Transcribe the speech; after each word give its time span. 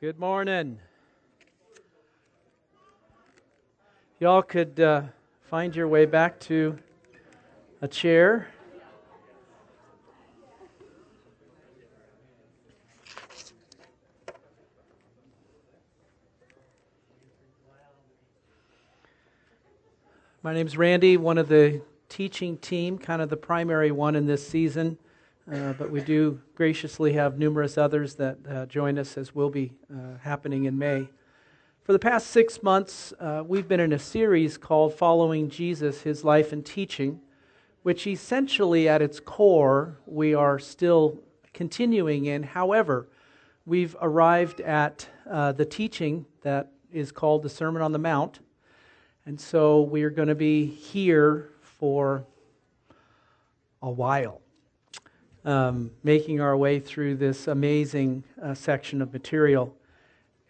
Good 0.00 0.18
morning. 0.18 0.78
Y'all 4.18 4.40
could 4.40 4.80
uh, 4.80 5.02
find 5.42 5.76
your 5.76 5.88
way 5.88 6.06
back 6.06 6.40
to 6.40 6.78
a 7.82 7.86
chair. 7.86 8.48
My 20.42 20.54
name's 20.54 20.78
Randy, 20.78 21.18
one 21.18 21.36
of 21.36 21.48
the 21.48 21.82
teaching 22.08 22.56
team, 22.56 22.96
kind 22.96 23.20
of 23.20 23.28
the 23.28 23.36
primary 23.36 23.90
one 23.90 24.16
in 24.16 24.24
this 24.24 24.48
season. 24.48 24.96
Uh, 25.50 25.72
but 25.72 25.90
we 25.90 26.00
do 26.00 26.40
graciously 26.54 27.12
have 27.14 27.38
numerous 27.38 27.76
others 27.78 28.14
that 28.14 28.38
uh, 28.48 28.66
join 28.66 28.98
us 28.98 29.16
as 29.16 29.34
will 29.34 29.50
be 29.50 29.72
uh, 29.92 30.18
happening 30.22 30.64
in 30.64 30.78
May. 30.78 31.08
For 31.82 31.92
the 31.92 31.98
past 31.98 32.28
six 32.28 32.62
months, 32.62 33.12
uh, 33.18 33.42
we've 33.44 33.66
been 33.66 33.80
in 33.80 33.92
a 33.92 33.98
series 33.98 34.56
called 34.56 34.94
Following 34.94 35.48
Jesus, 35.48 36.02
His 36.02 36.22
Life 36.24 36.52
and 36.52 36.64
Teaching, 36.64 37.20
which 37.82 38.06
essentially 38.06 38.88
at 38.88 39.02
its 39.02 39.18
core 39.18 39.98
we 40.06 40.34
are 40.34 40.58
still 40.58 41.18
continuing 41.52 42.26
in. 42.26 42.42
However, 42.42 43.08
we've 43.66 43.96
arrived 44.00 44.60
at 44.60 45.08
uh, 45.28 45.52
the 45.52 45.64
teaching 45.64 46.26
that 46.42 46.70
is 46.92 47.10
called 47.10 47.42
the 47.42 47.48
Sermon 47.48 47.82
on 47.82 47.92
the 47.92 47.98
Mount. 47.98 48.40
And 49.26 49.40
so 49.40 49.82
we're 49.82 50.10
going 50.10 50.28
to 50.28 50.34
be 50.34 50.66
here 50.66 51.50
for 51.62 52.24
a 53.82 53.90
while 53.90 54.42
um, 55.44 55.90
making 56.02 56.40
our 56.40 56.56
way 56.56 56.80
through 56.80 57.16
this 57.16 57.48
amazing 57.48 58.24
uh, 58.42 58.54
section 58.54 59.00
of 59.00 59.12
material. 59.12 59.74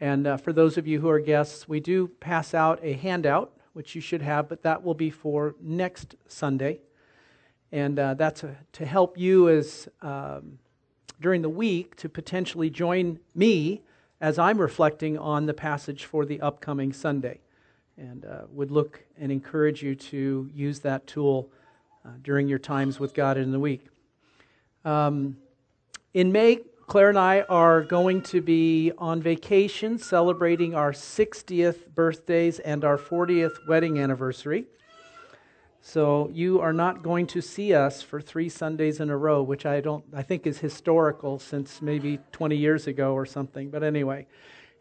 And 0.00 0.26
uh, 0.26 0.36
for 0.36 0.52
those 0.52 0.78
of 0.78 0.86
you 0.86 1.00
who 1.00 1.08
are 1.08 1.20
guests, 1.20 1.68
we 1.68 1.80
do 1.80 2.08
pass 2.08 2.54
out 2.54 2.80
a 2.82 2.94
handout, 2.94 3.52
which 3.72 3.94
you 3.94 4.00
should 4.00 4.22
have, 4.22 4.48
but 4.48 4.62
that 4.62 4.82
will 4.82 4.94
be 4.94 5.10
for 5.10 5.54
next 5.60 6.16
Sunday. 6.26 6.80
And 7.70 7.98
uh, 7.98 8.14
that's 8.14 8.42
a, 8.42 8.56
to 8.72 8.86
help 8.86 9.16
you 9.16 9.48
as 9.48 9.88
um, 10.02 10.58
during 11.20 11.42
the 11.42 11.48
week 11.50 11.96
to 11.96 12.08
potentially 12.08 12.70
join 12.70 13.20
me 13.34 13.82
as 14.20 14.38
I'm 14.38 14.58
reflecting 14.58 15.18
on 15.18 15.46
the 15.46 15.54
passage 15.54 16.04
for 16.04 16.24
the 16.24 16.40
upcoming 16.40 16.92
Sunday. 16.92 17.40
And 17.96 18.24
uh, 18.24 18.42
would 18.50 18.70
look 18.70 19.04
and 19.18 19.30
encourage 19.30 19.82
you 19.82 19.94
to 19.94 20.50
use 20.54 20.80
that 20.80 21.06
tool 21.06 21.50
uh, 22.04 22.08
during 22.22 22.48
your 22.48 22.58
times 22.58 22.98
with 22.98 23.12
God 23.12 23.36
in 23.36 23.52
the 23.52 23.60
week. 23.60 23.89
Um, 24.84 25.36
in 26.14 26.32
May, 26.32 26.60
Claire 26.86 27.10
and 27.10 27.18
I 27.18 27.42
are 27.42 27.82
going 27.82 28.22
to 28.22 28.40
be 28.40 28.92
on 28.98 29.20
vacation 29.20 29.98
celebrating 29.98 30.74
our 30.74 30.92
60th 30.92 31.88
birthdays 31.94 32.58
and 32.58 32.84
our 32.84 32.96
40th 32.96 33.66
wedding 33.68 33.98
anniversary. 33.98 34.66
So 35.82 36.30
you 36.32 36.60
are 36.60 36.72
not 36.72 37.02
going 37.02 37.26
to 37.28 37.40
see 37.40 37.74
us 37.74 38.02
for 38.02 38.20
three 38.20 38.48
Sundays 38.48 39.00
in 39.00 39.10
a 39.10 39.16
row, 39.16 39.42
which 39.42 39.66
I 39.66 39.80
don't 39.80 40.04
I 40.14 40.22
think 40.22 40.46
is 40.46 40.58
historical 40.58 41.38
since 41.38 41.80
maybe 41.80 42.18
20 42.32 42.56
years 42.56 42.86
ago 42.86 43.14
or 43.14 43.24
something. 43.24 43.70
But 43.70 43.82
anyway, 43.82 44.26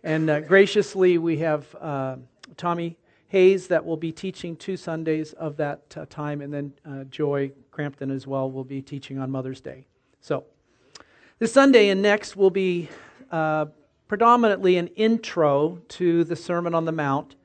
and 0.03 0.30
uh, 0.30 0.39
graciously 0.42 1.17
we 1.17 1.38
have 1.38 1.73
uh, 1.75 2.17
Tommy 2.58 2.97
Hayes 3.27 3.67
that 3.67 3.86
will 3.86 3.97
be 3.97 4.11
teaching 4.11 4.55
two 4.55 4.75
Sundays 4.75 5.33
of 5.33 5.58
that 5.58 5.81
uh, 5.95 6.05
time, 6.09 6.42
and 6.42 6.52
then 6.52 6.73
uh, 6.83 7.03
Joy 7.05 7.52
Crampton 7.80 8.11
as 8.11 8.27
well 8.27 8.52
will 8.52 8.66
be 8.66 8.81
teaching 8.81 9.19
on 9.19 9.31
Mother's 9.31 9.61
Day. 9.61 9.85
So, 10.19 10.44
this 11.38 11.53
Sunday 11.53 11.88
and 11.88 12.02
next 12.02 12.36
will 12.36 12.49
be 12.49 12.89
uh, 13.31 13.67
predominantly 14.09 14.75
an 14.75 14.88
intro 14.97 15.80
to 15.87 16.26
the 16.26 16.36
Sermon 16.36 16.76
on 16.76 16.83
the 16.83 16.92
Mount, 16.92 17.37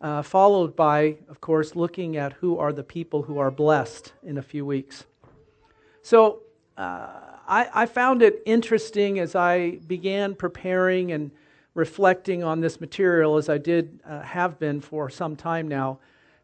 uh, 0.00 0.22
followed 0.22 0.74
by, 0.76 1.18
of 1.28 1.42
course, 1.42 1.76
looking 1.76 2.16
at 2.16 2.32
who 2.32 2.56
are 2.56 2.72
the 2.72 2.82
people 2.82 3.20
who 3.24 3.36
are 3.38 3.50
blessed 3.50 4.14
in 4.22 4.38
a 4.38 4.42
few 4.42 4.64
weeks. 4.64 5.04
So, 6.00 6.40
uh, 6.78 7.08
I, 7.46 7.68
I 7.74 7.84
found 7.84 8.22
it 8.22 8.40
interesting 8.46 9.18
as 9.18 9.34
I 9.34 9.72
began 9.86 10.34
preparing 10.34 11.12
and 11.12 11.30
reflecting 11.74 12.42
on 12.42 12.62
this 12.62 12.80
material, 12.80 13.36
as 13.36 13.50
I 13.50 13.58
did 13.58 14.00
uh, 14.08 14.22
have 14.22 14.58
been 14.58 14.80
for 14.80 15.10
some 15.10 15.36
time 15.36 15.68
now 15.68 15.98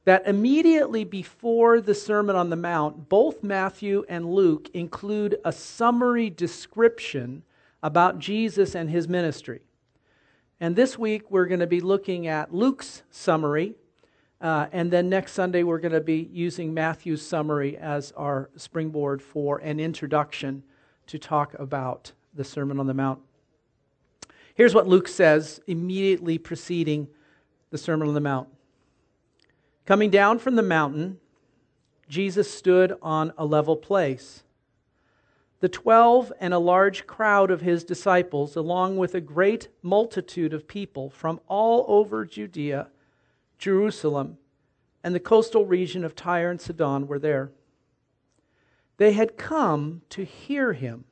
that 0.05 0.27
immediately 0.27 1.05
before 1.05 1.81
the 1.81 1.95
Sermon 1.95 2.35
on 2.35 2.51
the 2.51 2.57
Mount, 2.57 3.09
both 3.09 3.43
Matthew 3.43 4.05
and 4.09 4.33
Luke 4.33 4.69
include 4.75 5.39
a 5.45 5.53
summary 5.53 6.29
description 6.29 7.43
about 7.83 8.19
Jesus 8.19 8.75
and 8.75 8.91
his 8.91 9.09
ministry. 9.09 9.61
And 10.61 10.75
this 10.75 10.99
week 10.99 11.31
we're 11.31 11.47
going 11.47 11.61
to 11.61 11.67
be 11.67 11.81
looking 11.81 12.27
at 12.27 12.55
Luke's 12.55 13.03
summary. 13.11 13.75
Uh, 14.41 14.67
and 14.73 14.91
then 14.91 15.09
next 15.09 15.33
Sunday 15.33 15.63
we're 15.63 15.79
going 15.79 15.93
to 15.93 16.01
be 16.01 16.29
using 16.33 16.75
Matthew's 16.75 17.25
summary 17.25 17.77
as 17.77 18.13
our 18.13 18.51
springboard 18.57 19.23
for 19.23 19.59
an 19.59 19.79
introduction 19.79 20.65
to 21.07 21.19
talk 21.19 21.55
about 21.55 22.13
the 22.35 22.45
Sermon 22.45 22.81
on 22.81 22.87
the 22.87 22.95
Mount. 22.95 23.21
Here's 24.55 24.75
what 24.75 24.87
Luke 24.87 25.09
says 25.09 25.61
immediately 25.67 26.39
preceding 26.39 27.09
the 27.71 27.79
Sermon 27.79 28.09
on 28.09 28.15
the 28.15 28.21
Mount. 28.21 28.49
Coming 29.85 30.11
down 30.11 30.39
from 30.39 30.55
the 30.55 30.63
mountain, 30.63 31.19
Jesus 32.09 32.53
stood 32.53 32.97
on 33.03 33.33
a 33.37 33.45
level 33.45 33.77
place. 33.77 34.45
The 35.61 35.69
twelve 35.69 36.33
and 36.41 36.55
a 36.55 36.59
large 36.59 37.07
crowd 37.07 37.51
of 37.51 37.61
his 37.61 37.85
disciples, 37.85 38.55
along 38.55 38.97
with 38.97 39.15
a 39.15 39.21
great 39.21 39.69
multitude 39.83 40.53
of 40.53 40.69
people 40.69 41.11
from 41.11 41.41
all 41.49 41.85
over 41.89 42.25
Judea, 42.25 42.89
Jerusalem, 43.59 44.39
and 45.05 45.15
the 45.15 45.21
coastal 45.21 45.67
region 45.67 46.05
of 46.05 46.15
Tyre 46.15 46.51
and 46.51 46.61
Sidon, 46.61 47.07
were 47.07 47.19
there. 47.19 47.51
They 48.99 49.13
had 49.13 49.37
come 49.37 50.03
to 50.11 50.25
hear 50.25 50.75
him 50.75 51.05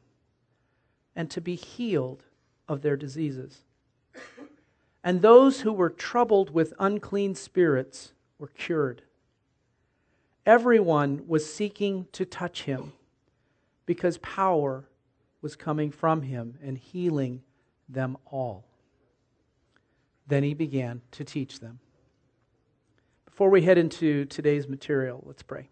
and 1.16 1.28
to 1.30 1.40
be 1.40 1.56
healed 1.56 2.24
of 2.68 2.82
their 2.82 2.96
diseases. 2.96 3.64
And 5.02 5.22
those 5.22 5.62
who 5.62 5.72
were 5.72 5.90
troubled 5.90 6.50
with 6.50 6.74
unclean 6.78 7.34
spirits, 7.34 8.12
were 8.40 8.48
cured. 8.48 9.02
Everyone 10.46 11.22
was 11.28 11.52
seeking 11.52 12.06
to 12.12 12.24
touch 12.24 12.62
him 12.62 12.92
because 13.86 14.18
power 14.18 14.88
was 15.42 15.54
coming 15.54 15.90
from 15.90 16.22
him 16.22 16.58
and 16.62 16.78
healing 16.78 17.42
them 17.88 18.16
all. 18.26 18.64
Then 20.26 20.42
he 20.42 20.54
began 20.54 21.02
to 21.12 21.24
teach 21.24 21.60
them. 21.60 21.78
Before 23.26 23.50
we 23.50 23.62
head 23.62 23.78
into 23.78 24.24
today's 24.26 24.68
material, 24.68 25.22
let's 25.26 25.42
pray. 25.42 25.68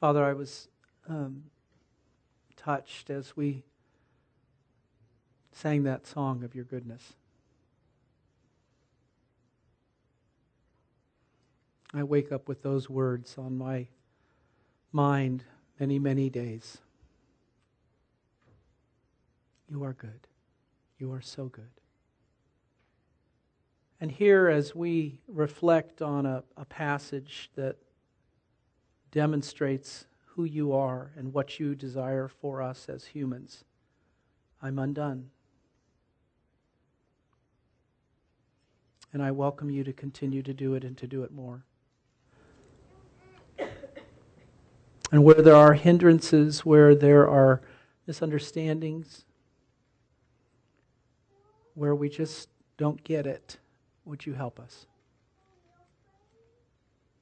Father, 0.00 0.24
I 0.24 0.32
was 0.32 0.68
um, 1.08 1.44
touched 2.56 3.10
as 3.10 3.36
we 3.36 3.62
sang 5.54 5.84
that 5.84 6.06
song 6.06 6.42
of 6.42 6.54
your 6.54 6.64
goodness. 6.64 7.14
I 11.94 12.02
wake 12.02 12.32
up 12.32 12.48
with 12.48 12.62
those 12.62 12.90
words 12.90 13.36
on 13.38 13.56
my 13.56 13.86
mind 14.90 15.44
many, 15.78 15.98
many 16.00 16.28
days. 16.28 16.78
You 19.70 19.84
are 19.84 19.92
good. 19.92 20.26
You 20.98 21.12
are 21.12 21.20
so 21.20 21.46
good. 21.46 21.70
And 24.00 24.10
here, 24.10 24.48
as 24.48 24.74
we 24.74 25.20
reflect 25.28 26.02
on 26.02 26.26
a, 26.26 26.42
a 26.56 26.64
passage 26.64 27.50
that 27.54 27.76
demonstrates 29.12 30.06
who 30.24 30.44
you 30.44 30.72
are 30.72 31.12
and 31.16 31.32
what 31.32 31.60
you 31.60 31.76
desire 31.76 32.26
for 32.28 32.60
us 32.60 32.88
as 32.88 33.04
humans, 33.06 33.64
I'm 34.60 34.80
undone. 34.80 35.30
And 39.14 39.22
I 39.22 39.30
welcome 39.30 39.70
you 39.70 39.84
to 39.84 39.92
continue 39.92 40.42
to 40.42 40.52
do 40.52 40.74
it 40.74 40.82
and 40.82 40.98
to 40.98 41.06
do 41.06 41.22
it 41.22 41.30
more. 41.30 41.62
And 45.12 45.22
where 45.22 45.40
there 45.40 45.54
are 45.54 45.74
hindrances, 45.74 46.66
where 46.66 46.96
there 46.96 47.28
are 47.28 47.62
misunderstandings, 48.08 49.24
where 51.74 51.94
we 51.94 52.08
just 52.08 52.48
don't 52.76 53.04
get 53.04 53.24
it, 53.24 53.58
would 54.04 54.26
you 54.26 54.34
help 54.34 54.58
us? 54.58 54.86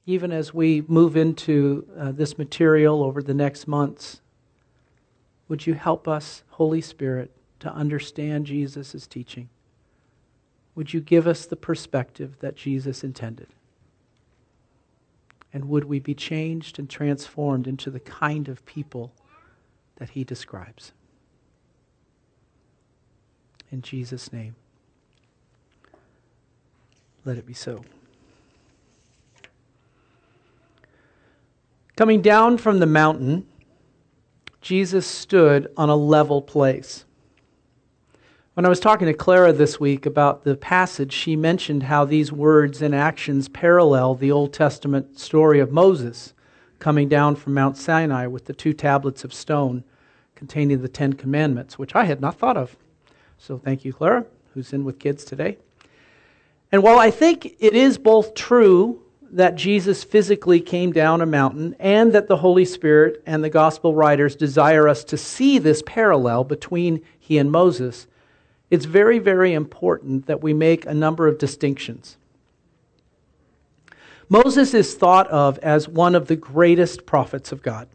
Even 0.07 0.31
as 0.31 0.51
we 0.51 0.83
move 0.87 1.15
into 1.15 1.87
uh, 1.95 2.11
this 2.11 2.39
material 2.39 3.03
over 3.03 3.21
the 3.21 3.35
next 3.35 3.67
months, 3.67 4.19
would 5.47 5.67
you 5.67 5.75
help 5.75 6.07
us, 6.07 6.41
Holy 6.49 6.81
Spirit, 6.81 7.29
to 7.59 7.71
understand 7.71 8.47
Jesus' 8.47 9.05
teaching? 9.05 9.49
Would 10.75 10.93
you 10.93 11.01
give 11.01 11.27
us 11.27 11.45
the 11.45 11.55
perspective 11.55 12.37
that 12.39 12.55
Jesus 12.55 13.03
intended? 13.03 13.47
And 15.53 15.69
would 15.69 15.83
we 15.83 15.99
be 15.99 16.15
changed 16.15 16.79
and 16.79 16.89
transformed 16.89 17.67
into 17.67 17.91
the 17.91 17.99
kind 17.99 18.47
of 18.47 18.65
people 18.65 19.13
that 19.97 20.09
he 20.09 20.23
describes? 20.23 20.91
In 23.71 23.81
Jesus' 23.81 24.33
name, 24.33 24.55
let 27.25 27.37
it 27.37 27.45
be 27.45 27.53
so. 27.53 27.83
Coming 31.95 32.21
down 32.21 32.57
from 32.57 32.79
the 32.79 32.87
mountain, 32.87 33.45
Jesus 34.61 35.05
stood 35.05 35.71
on 35.77 35.89
a 35.89 35.95
level 35.95 36.41
place. 36.41 37.05
When 38.55 38.67
I 38.67 38.69
was 38.69 38.79
talking 38.79 39.07
to 39.07 39.15
Clara 39.15 39.51
this 39.51 39.79
week 39.79 40.05
about 40.05 40.43
the 40.43 40.55
passage, 40.55 41.11
she 41.11 41.35
mentioned 41.35 41.81
how 41.81 42.05
these 42.05 42.31
words 42.31 42.83
and 42.83 42.93
actions 42.93 43.49
parallel 43.49 44.13
the 44.13 44.31
Old 44.31 44.53
Testament 44.53 45.17
story 45.17 45.59
of 45.59 45.71
Moses 45.71 46.35
coming 46.77 47.09
down 47.09 47.35
from 47.35 47.55
Mount 47.55 47.77
Sinai 47.77 48.27
with 48.27 48.45
the 48.45 48.53
two 48.53 48.71
tablets 48.71 49.23
of 49.23 49.33
stone 49.33 49.83
containing 50.35 50.83
the 50.83 50.87
Ten 50.87 51.13
Commandments, 51.13 51.79
which 51.79 51.95
I 51.95 52.03
had 52.03 52.21
not 52.21 52.37
thought 52.37 52.55
of. 52.55 52.77
So 53.39 53.57
thank 53.57 53.83
you, 53.83 53.91
Clara, 53.91 54.27
who's 54.53 54.71
in 54.71 54.85
with 54.85 54.99
kids 54.99 55.25
today. 55.25 55.57
And 56.71 56.83
while 56.83 56.99
I 56.99 57.09
think 57.09 57.55
it 57.59 57.73
is 57.73 57.97
both 57.97 58.35
true 58.35 59.01
that 59.31 59.55
Jesus 59.55 60.03
physically 60.03 60.61
came 60.61 60.91
down 60.91 61.21
a 61.21 61.25
mountain 61.25 61.75
and 61.79 62.13
that 62.13 62.27
the 62.27 62.37
Holy 62.37 62.65
Spirit 62.65 63.23
and 63.25 63.43
the 63.43 63.49
gospel 63.49 63.95
writers 63.95 64.35
desire 64.35 64.87
us 64.87 65.03
to 65.05 65.17
see 65.17 65.57
this 65.57 65.81
parallel 65.87 66.43
between 66.43 67.01
he 67.19 67.39
and 67.39 67.51
Moses, 67.51 68.05
it's 68.73 68.85
very, 68.85 69.19
very 69.19 69.53
important 69.53 70.25
that 70.25 70.41
we 70.41 70.51
make 70.51 70.83
a 70.87 70.95
number 70.95 71.27
of 71.27 71.37
distinctions. 71.37 72.17
Moses 74.27 74.73
is 74.73 74.95
thought 74.95 75.27
of 75.27 75.59
as 75.59 75.87
one 75.87 76.15
of 76.15 76.25
the 76.25 76.35
greatest 76.35 77.05
prophets 77.05 77.51
of 77.51 77.61
God. 77.61 77.87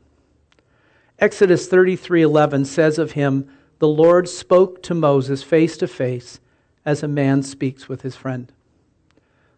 Exodus 1.18 1.66
33:11 1.66 2.64
says 2.64 2.96
of 2.96 3.12
him, 3.12 3.48
"The 3.80 3.88
Lord 3.88 4.28
spoke 4.28 4.80
to 4.84 4.94
Moses 4.94 5.42
face 5.42 5.76
to 5.78 5.88
face 5.88 6.38
as 6.86 7.02
a 7.02 7.08
man 7.08 7.42
speaks 7.42 7.88
with 7.88 8.02
his 8.02 8.14
friend." 8.14 8.52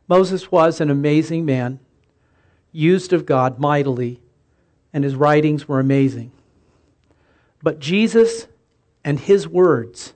Moses 0.08 0.50
was 0.50 0.80
an 0.80 0.88
amazing 0.88 1.44
man, 1.44 1.80
used 2.72 3.12
of 3.12 3.26
God 3.26 3.58
mightily, 3.58 4.22
and 4.90 5.04
his 5.04 5.16
writings 5.16 5.68
were 5.68 5.80
amazing. 5.80 6.32
But 7.62 7.78
Jesus 7.78 8.46
and 9.04 9.20
his 9.20 9.46
words 9.46 10.14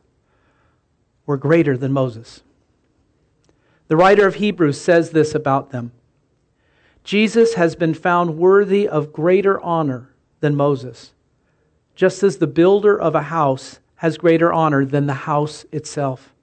were 1.27 1.37
greater 1.37 1.77
than 1.77 1.93
Moses. 1.93 2.43
The 3.89 3.97
writer 3.97 4.27
of 4.27 4.37
Hebrews 4.37 4.81
says 4.81 5.11
this 5.11 5.35
about 5.35 5.71
them 5.71 5.93
Jesus 7.03 7.55
has 7.55 7.77
been 7.77 7.95
found 7.95 8.39
worthy 8.39 8.89
of 8.89 9.13
greater 9.13 9.61
honor 9.61 10.15
than 10.41 10.57
Moses, 10.57 11.13
just 11.95 12.23
as 12.23 12.39
the 12.39 12.47
builder 12.47 12.99
of 12.99 13.15
a 13.15 13.23
house 13.23 13.79
has 13.97 14.19
greater 14.19 14.53
honor 14.53 14.85
than 14.85 15.07
the 15.07 15.15
house 15.15 15.65
itself. 15.71 16.35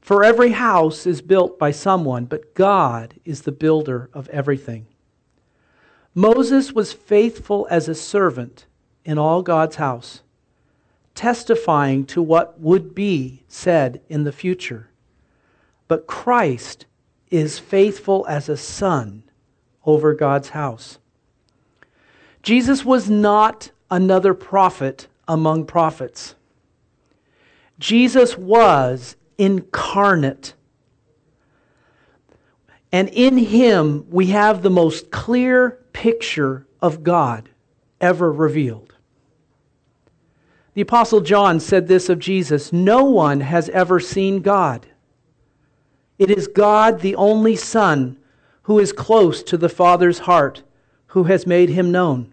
For 0.00 0.24
every 0.24 0.52
house 0.52 1.06
is 1.06 1.20
built 1.20 1.58
by 1.58 1.70
someone, 1.70 2.24
but 2.24 2.54
God 2.54 3.14
is 3.24 3.42
the 3.42 3.52
builder 3.52 4.08
of 4.14 4.28
everything. 4.30 4.86
Moses 6.14 6.72
was 6.72 6.92
faithful 6.92 7.66
as 7.70 7.88
a 7.88 7.94
servant 7.94 8.66
in 9.04 9.18
all 9.18 9.42
God's 9.42 9.76
house 9.76 10.22
testifying 11.18 12.06
to 12.06 12.22
what 12.22 12.60
would 12.60 12.94
be 12.94 13.42
said 13.48 14.00
in 14.08 14.22
the 14.22 14.30
future. 14.30 14.88
But 15.88 16.06
Christ 16.06 16.86
is 17.28 17.58
faithful 17.58 18.24
as 18.28 18.48
a 18.48 18.56
son 18.56 19.24
over 19.84 20.14
God's 20.14 20.50
house. 20.50 21.00
Jesus 22.44 22.84
was 22.84 23.10
not 23.10 23.72
another 23.90 24.32
prophet 24.32 25.08
among 25.26 25.64
prophets. 25.64 26.36
Jesus 27.80 28.38
was 28.38 29.16
incarnate. 29.38 30.54
And 32.92 33.08
in 33.08 33.38
him, 33.38 34.06
we 34.08 34.26
have 34.26 34.62
the 34.62 34.70
most 34.70 35.10
clear 35.10 35.80
picture 35.92 36.64
of 36.80 37.02
God 37.02 37.48
ever 38.00 38.32
revealed. 38.32 38.94
The 40.78 40.82
Apostle 40.82 41.22
John 41.22 41.58
said 41.58 41.88
this 41.88 42.08
of 42.08 42.20
Jesus 42.20 42.72
No 42.72 43.02
one 43.02 43.40
has 43.40 43.68
ever 43.70 43.98
seen 43.98 44.42
God. 44.42 44.86
It 46.20 46.30
is 46.30 46.46
God, 46.46 47.00
the 47.00 47.16
only 47.16 47.56
Son, 47.56 48.16
who 48.62 48.78
is 48.78 48.92
close 48.92 49.42
to 49.42 49.56
the 49.56 49.68
Father's 49.68 50.20
heart, 50.20 50.62
who 51.06 51.24
has 51.24 51.48
made 51.48 51.70
him 51.70 51.90
known. 51.90 52.32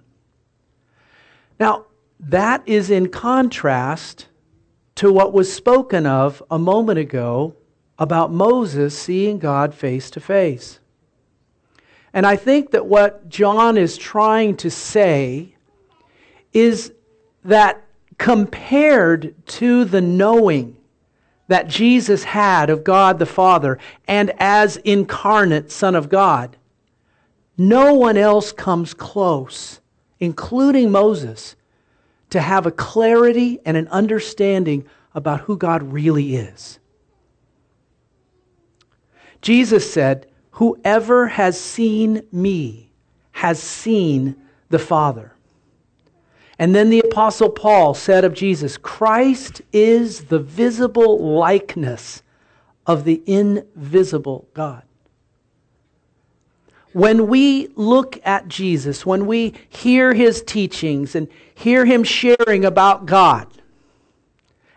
Now, 1.60 1.88
that 2.20 2.62
is 2.68 2.92
in 2.92 3.10
contrast 3.10 4.28
to 4.94 5.12
what 5.12 5.34
was 5.34 5.52
spoken 5.52 6.06
of 6.06 6.44
a 6.52 6.60
moment 6.60 7.00
ago 7.00 7.56
about 7.98 8.32
Moses 8.32 8.96
seeing 8.96 9.40
God 9.40 9.74
face 9.74 10.12
to 10.12 10.20
face. 10.20 10.80
And 12.14 12.28
I 12.28 12.36
think 12.36 12.70
that 12.70 12.86
what 12.86 13.28
John 13.28 13.76
is 13.76 13.98
trying 13.98 14.56
to 14.58 14.70
say 14.70 15.56
is 16.54 16.94
that 17.44 17.85
compared 18.18 19.34
to 19.48 19.86
the 19.86 20.02
knowing 20.02 20.78
that 21.48 21.68
Jesus 21.68 22.24
had 22.24 22.70
of 22.70 22.84
God 22.84 23.20
the 23.20 23.26
Father 23.26 23.78
and 24.08 24.32
as 24.40 24.78
incarnate 24.78 25.72
Son 25.72 25.96
of 25.96 26.10
God, 26.10 26.58
no 27.58 27.94
one 27.94 28.18
else 28.18 28.52
comes 28.52 28.94
close, 28.94 29.80
including 30.20 30.92
Moses, 30.92 31.56
to 32.32 32.42
have 32.42 32.66
a 32.66 32.72
clarity 32.72 33.60
and 33.66 33.78
an 33.78 33.88
understanding 33.90 34.86
about 35.14 35.42
who 35.42 35.58
God 35.58 35.84
really 35.94 36.36
is. 36.36 36.80
Jesus 39.42 39.92
said, 39.92 40.28
Whoever 40.52 41.28
has 41.28 41.60
seen 41.60 42.24
me 42.32 42.90
has 43.32 43.62
seen 43.62 44.36
the 44.70 44.80
Father. 44.80 45.35
And 46.58 46.74
then 46.74 46.90
the 46.90 47.02
Apostle 47.02 47.50
Paul 47.50 47.94
said 47.94 48.24
of 48.24 48.34
Jesus, 48.34 48.78
Christ 48.78 49.62
is 49.74 50.26
the 50.26 50.40
visible 50.40 51.36
likeness 51.36 52.24
of 52.88 53.04
the 53.04 53.22
invisible 53.26 54.48
God. 54.54 54.84
When 56.94 57.28
we 57.28 57.68
look 57.76 58.26
at 58.26 58.48
Jesus, 58.48 59.06
when 59.06 59.26
we 59.26 59.54
hear 59.68 60.14
his 60.14 60.42
teachings 60.42 61.14
and 61.14 61.28
hear 61.54 61.84
him 61.84 62.06
sharing 62.06 62.64
about 62.64 63.06
God 63.06 63.48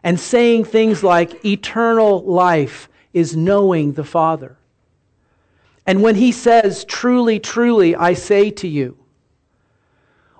and 0.02 0.18
saying 0.18 0.64
things 0.64 1.04
like 1.04 1.44
eternal 1.44 2.24
life 2.24 2.88
is 3.12 3.36
knowing 3.36 3.92
the 3.92 4.02
Father, 4.02 4.56
and 5.86 6.02
when 6.02 6.16
he 6.16 6.32
says, 6.32 6.84
Truly, 6.84 7.38
truly, 7.38 7.94
I 7.94 8.14
say 8.14 8.50
to 8.50 8.66
you, 8.68 8.97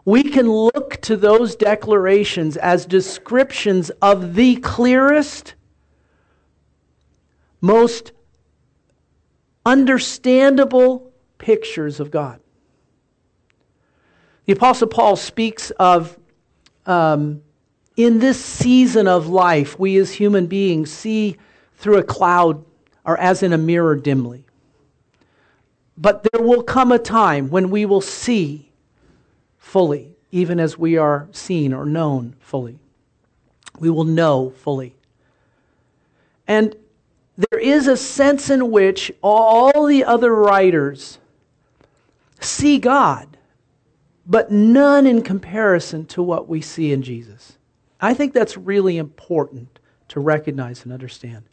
we 0.09 0.23
can 0.23 0.51
look 0.51 0.99
to 1.03 1.19
those 1.19 1.55
declarations 1.55 2.57
as 2.57 2.87
descriptions 2.87 3.91
of 4.01 4.35
the 4.35 4.57
clearest, 4.57 5.53
most 7.61 8.13
understandable 9.67 11.13
pictures 11.37 12.01
of 12.01 12.11
God. 12.11 12.41
The 14.47 14.55
Apostle 14.55 14.89
Paul 14.89 15.15
speaks 15.17 15.73
of 15.73 16.19
um, 16.87 17.43
in 17.99 18.19
this 18.19 18.43
season 18.43 19.07
of 19.09 19.29
life, 19.29 19.79
we 19.79 19.99
as 19.99 20.11
human 20.11 20.47
beings 20.47 20.91
see 20.91 21.37
through 21.75 21.99
a 21.99 22.03
cloud 22.03 22.65
or 23.05 23.19
as 23.19 23.43
in 23.43 23.53
a 23.53 23.59
mirror 23.59 23.95
dimly. 23.95 24.47
But 25.99 26.27
there 26.33 26.41
will 26.41 26.63
come 26.63 26.93
a 26.93 26.99
time 26.99 27.51
when 27.51 27.69
we 27.69 27.85
will 27.85 28.01
see 28.01 28.68
fully, 29.69 30.17
even 30.33 30.59
as 30.59 30.79
we 30.79 30.97
are 30.97 31.29
seen 31.31 31.75
or 31.75 31.85
known 31.85 32.35
fully. 32.41 32.79
We 33.79 33.91
will 33.91 34.05
know 34.05 34.49
fully. 34.49 34.97
And 36.47 36.75
there 37.37 37.61
is 37.61 37.87
a 37.87 37.97
sense 37.97 38.49
in 38.49 38.71
which 38.71 39.13
all 39.23 39.85
the 39.85 40.05
other 40.05 40.35
writers 40.35 41.19
see 42.41 42.79
God, 42.79 43.37
but 44.27 44.51
none 44.51 45.07
in 45.07 45.21
comparison 45.21 46.07
to 46.07 46.23
what 46.23 46.49
we 46.49 46.63
see 46.63 46.91
in 46.91 47.03
Jesus. 47.03 47.59
I 48.01 48.15
think 48.15 48.33
that's 48.33 48.57
really 48.57 48.97
important 48.97 49.79
to 50.09 50.19
recognize 50.19 50.83
and 50.85 50.95
understand. 50.95 51.45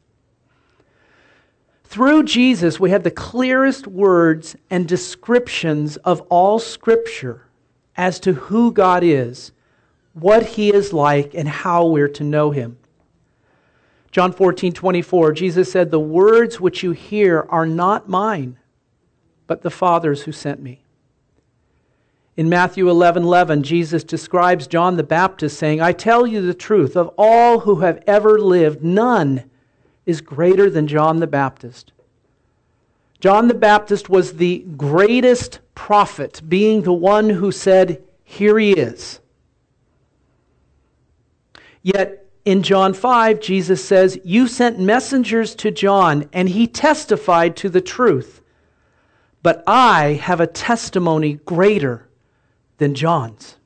Through 1.83 2.23
Jesus, 2.23 2.79
we 2.79 2.91
have 2.91 3.03
the 3.03 3.11
clearest 3.11 3.87
words 3.87 4.55
and 4.69 4.87
descriptions 4.87 5.97
of 5.97 6.21
all 6.29 6.59
Scripture 6.59 7.44
as 7.97 8.19
to 8.21 8.33
who 8.33 8.71
God 8.71 9.03
is, 9.03 9.51
what 10.13 10.45
he 10.45 10.73
is 10.73 10.93
like, 10.93 11.33
and 11.33 11.47
how 11.47 11.85
we're 11.85 12.07
to 12.09 12.23
know 12.23 12.51
him. 12.51 12.77
John 14.11 14.31
14, 14.31 14.71
24, 14.71 15.33
Jesus 15.33 15.71
said, 15.71 15.91
The 15.91 15.99
words 15.99 16.59
which 16.59 16.83
you 16.83 16.91
hear 16.91 17.45
are 17.49 17.65
not 17.65 18.07
mine, 18.07 18.57
but 19.45 19.61
the 19.61 19.69
Father's 19.69 20.23
who 20.23 20.31
sent 20.31 20.61
me. 20.61 20.81
In 22.37 22.49
Matthew 22.49 22.89
11 22.89 23.23
11, 23.23 23.63
Jesus 23.63 24.03
describes 24.03 24.67
John 24.67 24.97
the 24.97 25.03
Baptist 25.03 25.57
saying, 25.57 25.81
I 25.81 25.91
tell 25.91 26.27
you 26.27 26.41
the 26.41 26.53
truth, 26.53 26.95
of 26.95 27.13
all 27.17 27.59
who 27.59 27.81
have 27.81 28.03
ever 28.07 28.39
lived, 28.39 28.83
none 28.83 29.49
is 30.05 30.21
greater 30.21 30.69
than 30.69 30.87
John 30.87 31.19
the 31.19 31.27
Baptist. 31.27 31.91
John 33.19 33.47
the 33.47 33.53
Baptist 33.53 34.09
was 34.09 34.33
the 34.33 34.59
greatest 34.77 35.59
prophet, 35.75 36.41
being 36.47 36.81
the 36.81 36.93
one 36.93 37.29
who 37.29 37.51
said, 37.51 38.03
Here 38.23 38.57
he 38.57 38.71
is. 38.71 39.19
Yet 41.83 42.25
in 42.45 42.63
John 42.63 42.93
5, 42.93 43.39
Jesus 43.39 43.83
says, 43.83 44.19
You 44.23 44.47
sent 44.47 44.79
messengers 44.79 45.53
to 45.55 45.69
John, 45.69 46.29
and 46.33 46.49
he 46.49 46.65
testified 46.65 47.55
to 47.57 47.69
the 47.69 47.81
truth. 47.81 48.41
But 49.43 49.63
I 49.67 50.13
have 50.13 50.39
a 50.39 50.47
testimony 50.47 51.33
greater 51.45 52.07
than 52.77 52.95
John's. 52.95 53.57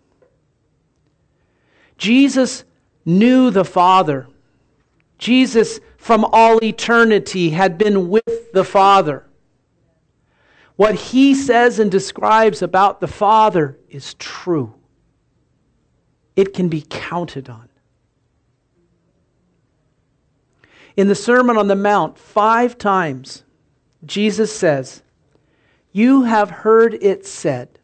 Jesus 1.98 2.64
knew 3.06 3.50
the 3.50 3.66
Father. 3.66 4.28
Jesus, 5.18 5.80
from 5.98 6.26
all 6.26 6.64
eternity, 6.64 7.52
had 7.52 7.78
been 7.78 8.10
with 8.10 8.52
the 8.54 8.64
Father. 8.64 9.26
What 10.80 10.96
he 10.96 11.36
says 11.36 11.78
and 11.78 11.92
describes 11.92 12.62
about 12.62 13.02
the 13.02 13.08
Father 13.08 13.78
is 13.90 14.14
true, 14.14 14.76
it 16.38 16.54
can 16.54 16.70
be 16.70 16.86
counted 16.90 17.50
on. 17.50 17.68
In 20.96 21.10
the 21.10 21.16
Sermon 21.16 21.58
on 21.58 21.68
the 21.68 21.76
Mount, 21.76 22.18
five 22.18 22.78
times, 22.78 23.44
Jesus 24.06 24.56
says, 24.56 25.04
You 25.92 26.24
have 26.24 26.50
heard 26.50 26.94
it 26.94 27.26
said, 27.26 27.78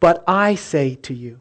but 0.00 0.24
I 0.26 0.56
say 0.56 0.96
to 0.96 1.14
you. 1.14 1.40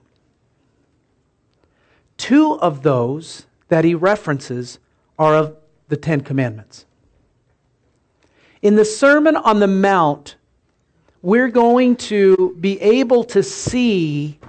Two 2.18 2.60
of 2.60 2.84
those 2.84 3.48
that 3.70 3.84
he 3.84 3.96
references 3.96 4.78
are 5.18 5.34
of 5.34 5.58
the 5.88 5.98
Ten 5.98 6.22
Commandments. 6.22 6.86
In 8.64 8.76
the 8.76 8.86
Sermon 8.86 9.36
on 9.36 9.60
the 9.60 9.68
Mount, 9.68 10.38
we're 11.22 11.50
going 11.50 11.98
to 11.98 12.56
be 12.60 12.80
able 12.82 13.26
to 13.26 13.44
see 13.44 14.40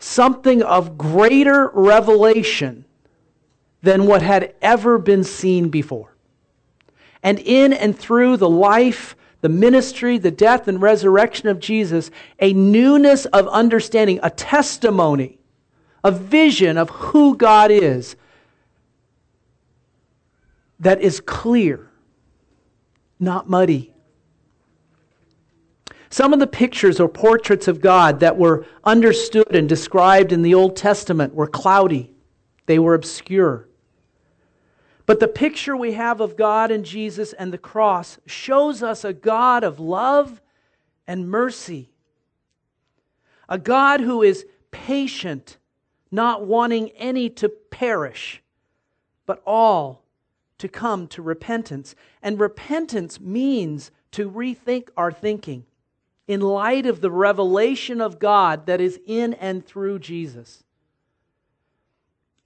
something 0.00 0.62
of 0.62 0.98
greater 0.98 1.70
revelation 1.72 2.84
than 3.80 4.06
what 4.06 4.22
had 4.22 4.54
ever 4.60 4.98
been 4.98 5.22
seen 5.24 5.68
before. 5.68 6.16
And 7.22 7.38
in 7.38 7.72
and 7.72 7.98
through 7.98 8.36
the 8.36 8.50
life 8.50 9.16
the 9.40 9.48
ministry, 9.50 10.16
the 10.16 10.30
death, 10.30 10.68
and 10.68 10.80
resurrection 10.80 11.48
of 11.48 11.60
Jesus, 11.60 12.10
a 12.40 12.54
newness 12.54 13.26
of 13.26 13.46
understanding, 13.48 14.18
a 14.22 14.30
testimony, 14.30 15.38
a 16.02 16.10
vision 16.10 16.78
of 16.78 16.88
who 16.88 17.36
God 17.36 17.70
is 17.70 18.16
that 20.80 21.02
is 21.02 21.20
clear, 21.20 21.90
not 23.24 23.48
muddy. 23.48 23.92
Some 26.10 26.32
of 26.32 26.38
the 26.38 26.46
pictures 26.46 27.00
or 27.00 27.08
portraits 27.08 27.66
of 27.66 27.80
God 27.80 28.20
that 28.20 28.38
were 28.38 28.66
understood 28.84 29.56
and 29.56 29.68
described 29.68 30.30
in 30.30 30.42
the 30.42 30.54
Old 30.54 30.76
Testament 30.76 31.34
were 31.34 31.48
cloudy, 31.48 32.14
they 32.66 32.78
were 32.78 32.94
obscure. 32.94 33.68
But 35.06 35.18
the 35.18 35.28
picture 35.28 35.76
we 35.76 35.94
have 35.94 36.20
of 36.20 36.36
God 36.36 36.70
and 36.70 36.84
Jesus 36.84 37.32
and 37.32 37.52
the 37.52 37.58
cross 37.58 38.18
shows 38.26 38.80
us 38.82 39.04
a 39.04 39.12
God 39.12 39.64
of 39.64 39.80
love 39.80 40.40
and 41.06 41.28
mercy. 41.28 41.90
A 43.48 43.58
God 43.58 44.00
who 44.00 44.22
is 44.22 44.46
patient, 44.70 45.58
not 46.10 46.46
wanting 46.46 46.90
any 46.90 47.28
to 47.30 47.48
perish, 47.48 48.40
but 49.26 49.42
all 49.44 50.03
to 50.64 50.68
come 50.68 51.06
to 51.06 51.20
repentance. 51.20 51.94
And 52.22 52.40
repentance 52.40 53.20
means 53.20 53.90
to 54.12 54.30
rethink 54.30 54.88
our 54.96 55.12
thinking 55.12 55.66
in 56.26 56.40
light 56.40 56.86
of 56.86 57.02
the 57.02 57.10
revelation 57.10 58.00
of 58.00 58.18
God 58.18 58.64
that 58.64 58.80
is 58.80 58.98
in 59.06 59.34
and 59.34 59.62
through 59.62 59.98
Jesus. 59.98 60.64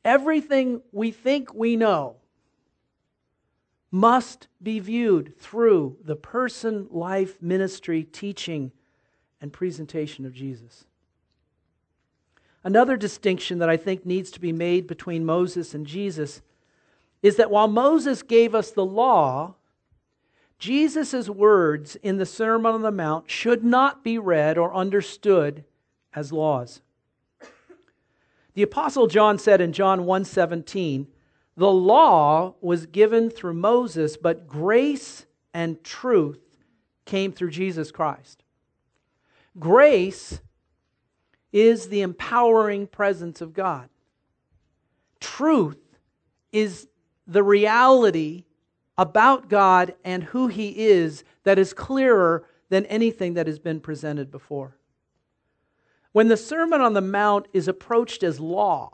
Everything 0.04 0.82
we 0.90 1.12
think 1.12 1.54
we 1.54 1.76
know 1.76 2.16
must 3.92 4.48
be 4.60 4.80
viewed 4.80 5.38
through 5.38 5.98
the 6.02 6.16
person, 6.16 6.88
life, 6.90 7.40
ministry, 7.40 8.02
teaching, 8.02 8.72
and 9.40 9.52
presentation 9.52 10.26
of 10.26 10.32
Jesus. 10.32 10.87
Another 12.64 12.96
distinction 12.96 13.60
that 13.60 13.70
I 13.70 13.76
think 13.76 14.04
needs 14.04 14.32
to 14.32 14.40
be 14.40 14.52
made 14.52 14.88
between 14.88 15.25
Moses 15.25 15.72
and 15.72 15.87
Jesus 15.87 16.42
is 17.22 17.37
that 17.37 17.50
while 17.50 17.68
Moses 17.68 18.22
gave 18.22 18.54
us 18.54 18.70
the 18.70 18.84
law, 18.84 19.54
Jesus' 20.58 21.28
words 21.28 21.96
in 21.96 22.18
the 22.18 22.26
Sermon 22.26 22.75
on 22.75 22.82
the 22.82 22.90
Mount 22.90 23.30
should 23.30 23.64
not 23.64 24.02
be 24.02 24.18
read 24.18 24.58
or 24.58 24.75
understood 24.75 25.64
as 26.14 26.32
laws. 26.32 26.80
The 28.54 28.62
apostle 28.62 29.06
John 29.06 29.38
said 29.38 29.60
in 29.60 29.72
John 29.72 30.00
1:17, 30.00 31.06
the 31.56 31.70
law 31.70 32.54
was 32.60 32.87
given 32.87 33.30
through 33.30 33.54
Moses, 33.54 34.16
but 34.16 34.46
grace 34.48 35.26
and 35.54 35.82
truth 35.82 36.40
came 37.04 37.32
through 37.32 37.50
Jesus 37.50 37.90
Christ. 37.90 38.42
Grace 39.58 40.40
is 41.52 41.88
the 41.88 42.00
empowering 42.00 42.87
presence 42.87 43.40
of 43.40 43.54
God. 43.54 43.88
Truth 45.20 45.78
is 46.52 46.88
the 47.28 47.42
reality 47.42 48.44
about 48.97 49.49
God 49.49 49.94
and 50.02 50.25
who 50.25 50.49
He 50.49 50.87
is 50.87 51.23
that 51.44 51.58
is 51.58 51.73
clearer 51.73 52.47
than 52.70 52.87
anything 52.87 53.35
that 53.35 53.47
has 53.47 53.58
been 53.58 53.80
presented 53.80 54.30
before. 54.30 54.76
When 56.12 56.28
the 56.28 56.37
Sermon 56.37 56.80
on 56.80 56.94
the 56.94 57.00
Mount 57.00 57.47
is 57.52 57.68
approached 57.68 58.23
as 58.23 58.40
law, 58.40 58.90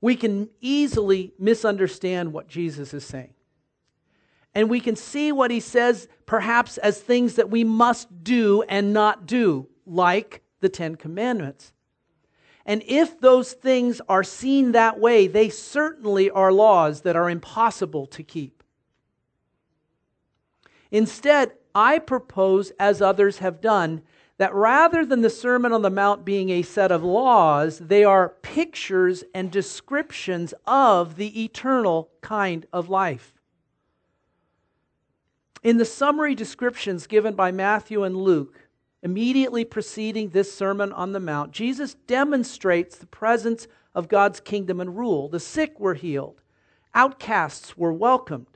we 0.00 0.16
can 0.16 0.48
easily 0.60 1.34
misunderstand 1.38 2.32
what 2.32 2.48
Jesus 2.48 2.94
is 2.94 3.04
saying. 3.04 3.34
And 4.54 4.70
we 4.70 4.80
can 4.80 4.96
see 4.96 5.30
what 5.30 5.50
he 5.50 5.60
says 5.60 6.08
perhaps 6.26 6.78
as 6.78 7.00
things 7.00 7.34
that 7.34 7.50
we 7.50 7.64
must 7.64 8.24
do 8.24 8.62
and 8.62 8.92
not 8.92 9.26
do, 9.26 9.68
like 9.84 10.42
the 10.60 10.68
Ten 10.68 10.96
Commandments. 10.96 11.72
And 12.70 12.84
if 12.86 13.18
those 13.18 13.52
things 13.52 14.00
are 14.08 14.22
seen 14.22 14.70
that 14.70 15.00
way, 15.00 15.26
they 15.26 15.48
certainly 15.48 16.30
are 16.30 16.52
laws 16.52 17.00
that 17.00 17.16
are 17.16 17.28
impossible 17.28 18.06
to 18.06 18.22
keep. 18.22 18.62
Instead, 20.92 21.50
I 21.74 21.98
propose, 21.98 22.70
as 22.78 23.02
others 23.02 23.38
have 23.38 23.60
done, 23.60 24.02
that 24.38 24.54
rather 24.54 25.04
than 25.04 25.20
the 25.20 25.30
Sermon 25.30 25.72
on 25.72 25.82
the 25.82 25.90
Mount 25.90 26.24
being 26.24 26.50
a 26.50 26.62
set 26.62 26.92
of 26.92 27.02
laws, 27.02 27.80
they 27.80 28.04
are 28.04 28.36
pictures 28.40 29.24
and 29.34 29.50
descriptions 29.50 30.54
of 30.64 31.16
the 31.16 31.42
eternal 31.42 32.08
kind 32.20 32.66
of 32.72 32.88
life. 32.88 33.34
In 35.64 35.78
the 35.78 35.84
summary 35.84 36.36
descriptions 36.36 37.08
given 37.08 37.34
by 37.34 37.50
Matthew 37.50 38.04
and 38.04 38.16
Luke, 38.16 38.68
immediately 39.02 39.64
preceding 39.64 40.30
this 40.30 40.52
Sermon 40.52 40.92
on 40.92 41.12
the 41.12 41.20
Mount, 41.20 41.52
Jesus 41.52 41.94
demonstrates 42.06 42.96
the 42.96 43.06
presence 43.06 43.66
of 43.94 44.08
God's 44.08 44.40
kingdom 44.40 44.80
and 44.80 44.96
rule. 44.96 45.28
The 45.28 45.40
sick 45.40 45.80
were 45.80 45.94
healed, 45.94 46.40
outcasts 46.94 47.76
were 47.76 47.92
welcomed, 47.92 48.46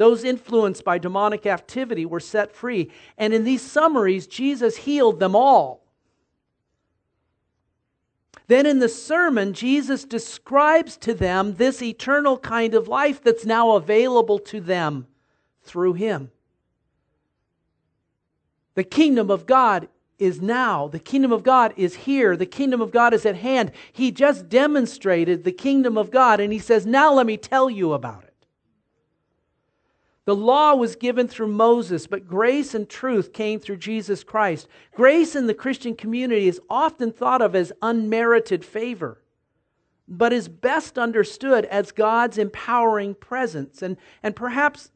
those 0.00 0.24
influenced 0.24 0.82
by 0.82 0.96
demonic 0.96 1.44
activity 1.44 2.06
were 2.06 2.20
set 2.20 2.52
free. 2.52 2.90
And 3.18 3.34
in 3.34 3.44
these 3.44 3.60
summaries, 3.60 4.26
Jesus 4.26 4.78
healed 4.78 5.20
them 5.20 5.36
all. 5.36 5.84
Then 8.46 8.64
in 8.64 8.78
the 8.78 8.88
sermon, 8.88 9.52
Jesus 9.52 10.06
describes 10.06 10.96
to 10.96 11.12
them 11.12 11.56
this 11.56 11.82
eternal 11.82 12.38
kind 12.38 12.72
of 12.72 12.88
life 12.88 13.22
that's 13.22 13.44
now 13.44 13.72
available 13.72 14.38
to 14.38 14.62
them 14.62 15.06
through 15.62 15.92
Him. 15.92 16.30
The 18.80 18.84
kingdom 18.84 19.30
of 19.30 19.44
God 19.44 19.90
is 20.18 20.40
now. 20.40 20.88
The 20.88 20.98
kingdom 20.98 21.32
of 21.32 21.42
God 21.42 21.74
is 21.76 21.94
here. 21.94 22.34
The 22.34 22.46
kingdom 22.46 22.80
of 22.80 22.90
God 22.90 23.12
is 23.12 23.26
at 23.26 23.36
hand. 23.36 23.72
He 23.92 24.10
just 24.10 24.48
demonstrated 24.48 25.44
the 25.44 25.52
kingdom 25.52 25.98
of 25.98 26.10
God, 26.10 26.40
and 26.40 26.50
He 26.50 26.58
says, 26.58 26.86
Now 26.86 27.12
let 27.12 27.26
me 27.26 27.36
tell 27.36 27.68
you 27.68 27.92
about 27.92 28.24
it. 28.24 28.46
The 30.24 30.34
law 30.34 30.74
was 30.74 30.96
given 30.96 31.28
through 31.28 31.48
Moses, 31.48 32.06
but 32.06 32.26
grace 32.26 32.72
and 32.72 32.88
truth 32.88 33.34
came 33.34 33.60
through 33.60 33.76
Jesus 33.76 34.24
Christ. 34.24 34.66
Grace 34.94 35.36
in 35.36 35.46
the 35.46 35.52
Christian 35.52 35.94
community 35.94 36.48
is 36.48 36.58
often 36.70 37.12
thought 37.12 37.42
of 37.42 37.54
as 37.54 37.74
unmerited 37.82 38.64
favor, 38.64 39.20
but 40.08 40.32
is 40.32 40.48
best 40.48 40.96
understood 40.96 41.66
as 41.66 41.92
God's 41.92 42.38
empowering 42.38 43.14
presence. 43.14 43.82
And, 43.82 43.98
and 44.22 44.34
perhaps 44.34 44.90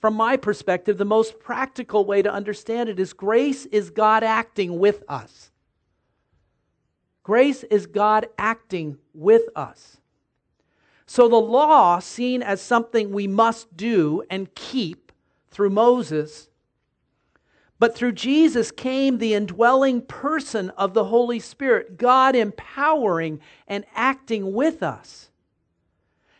from 0.00 0.14
my 0.14 0.36
perspective, 0.36 0.96
the 0.96 1.04
most 1.04 1.40
practical 1.40 2.04
way 2.04 2.22
to 2.22 2.32
understand 2.32 2.88
it 2.88 3.00
is 3.00 3.12
grace 3.12 3.66
is 3.66 3.90
God 3.90 4.22
acting 4.22 4.78
with 4.78 5.02
us. 5.08 5.50
Grace 7.24 7.64
is 7.64 7.86
God 7.86 8.28
acting 8.38 8.98
with 9.12 9.42
us. 9.56 9.98
So 11.04 11.28
the 11.28 11.36
law, 11.36 11.98
seen 11.98 12.42
as 12.42 12.60
something 12.60 13.10
we 13.10 13.26
must 13.26 13.76
do 13.76 14.22
and 14.30 14.54
keep 14.54 15.10
through 15.50 15.70
Moses, 15.70 16.48
but 17.78 17.94
through 17.94 18.12
Jesus 18.12 18.70
came 18.70 19.18
the 19.18 19.34
indwelling 19.34 20.02
person 20.02 20.70
of 20.70 20.94
the 20.94 21.04
Holy 21.04 21.38
Spirit, 21.38 21.96
God 21.96 22.36
empowering 22.36 23.40
and 23.66 23.84
acting 23.94 24.52
with 24.52 24.82
us. 24.82 25.30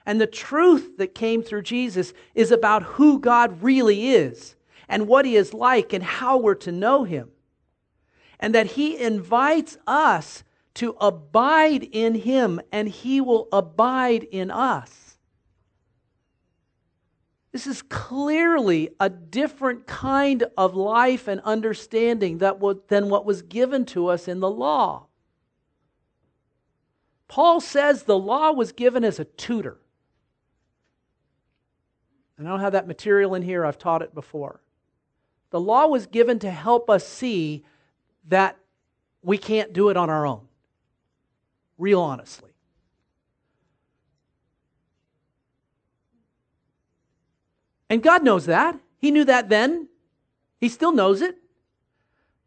And 0.08 0.18
the 0.18 0.26
truth 0.26 0.96
that 0.96 1.14
came 1.14 1.42
through 1.42 1.60
Jesus 1.60 2.14
is 2.34 2.50
about 2.50 2.82
who 2.82 3.20
God 3.20 3.62
really 3.62 4.08
is 4.08 4.56
and 4.88 5.06
what 5.06 5.26
he 5.26 5.36
is 5.36 5.52
like 5.52 5.92
and 5.92 6.02
how 6.02 6.38
we're 6.38 6.54
to 6.54 6.72
know 6.72 7.04
him. 7.04 7.28
And 8.40 8.54
that 8.54 8.68
he 8.68 8.98
invites 8.98 9.76
us 9.86 10.44
to 10.76 10.96
abide 10.98 11.82
in 11.92 12.14
him 12.14 12.58
and 12.72 12.88
he 12.88 13.20
will 13.20 13.48
abide 13.52 14.22
in 14.22 14.50
us. 14.50 15.18
This 17.52 17.66
is 17.66 17.82
clearly 17.82 18.88
a 18.98 19.10
different 19.10 19.86
kind 19.86 20.44
of 20.56 20.74
life 20.74 21.28
and 21.28 21.42
understanding 21.42 22.38
that 22.38 22.58
than 22.88 23.10
what 23.10 23.26
was 23.26 23.42
given 23.42 23.84
to 23.86 24.06
us 24.06 24.26
in 24.26 24.40
the 24.40 24.50
law. 24.50 25.08
Paul 27.26 27.60
says 27.60 28.04
the 28.04 28.18
law 28.18 28.52
was 28.52 28.72
given 28.72 29.04
as 29.04 29.18
a 29.18 29.26
tutor. 29.26 29.76
I 32.38 32.42
don't 32.45 32.61
have 32.61 32.73
that 32.73 32.87
material 32.87 33.35
in 33.35 33.42
here, 33.42 33.66
I've 33.66 33.78
taught 33.78 34.02
it 34.02 34.14
before. 34.14 34.61
The 35.50 35.61
law 35.61 35.87
was 35.87 36.07
given 36.07 36.38
to 36.40 36.50
help 36.50 36.88
us 36.88 37.07
see 37.07 37.64
that 38.28 38.57
we 39.23 39.38
can't 39.38 39.73
do 39.73 39.88
it 39.88 39.97
on 39.97 40.09
our 40.09 40.26
own. 40.26 40.47
Real 41.78 42.00
honestly. 42.00 42.50
And 47.90 48.02
God 48.02 48.23
knows 48.23 48.47
that. 48.47 48.78
He 48.99 49.11
knew 49.11 49.25
that 49.25 49.49
then. 49.49 49.88
He 50.61 50.68
still 50.68 50.92
knows 50.92 51.23
it. 51.23 51.37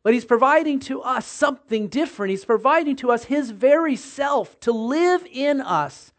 But 0.03 0.13
He's 0.13 0.25
providing 0.25 0.79
to 0.81 1.01
us 1.01 1.25
something 1.25 1.87
different. 1.87 2.31
He's 2.31 2.45
providing 2.45 2.95
to 2.97 3.11
us 3.11 3.25
His 3.25 3.51
very 3.51 3.95
self 3.95 4.59
to 4.61 4.71
live 4.71 5.25
in 5.31 5.61
us, 5.61 6.11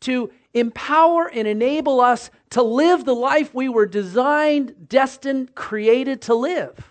to 0.00 0.30
empower 0.54 1.28
and 1.28 1.46
enable 1.48 2.00
us 2.00 2.30
to 2.50 2.62
live 2.62 3.04
the 3.04 3.14
life 3.14 3.52
we 3.52 3.68
were 3.68 3.86
designed, 3.86 4.88
destined, 4.88 5.54
created 5.54 6.22
to 6.22 6.34
live. 6.34 6.90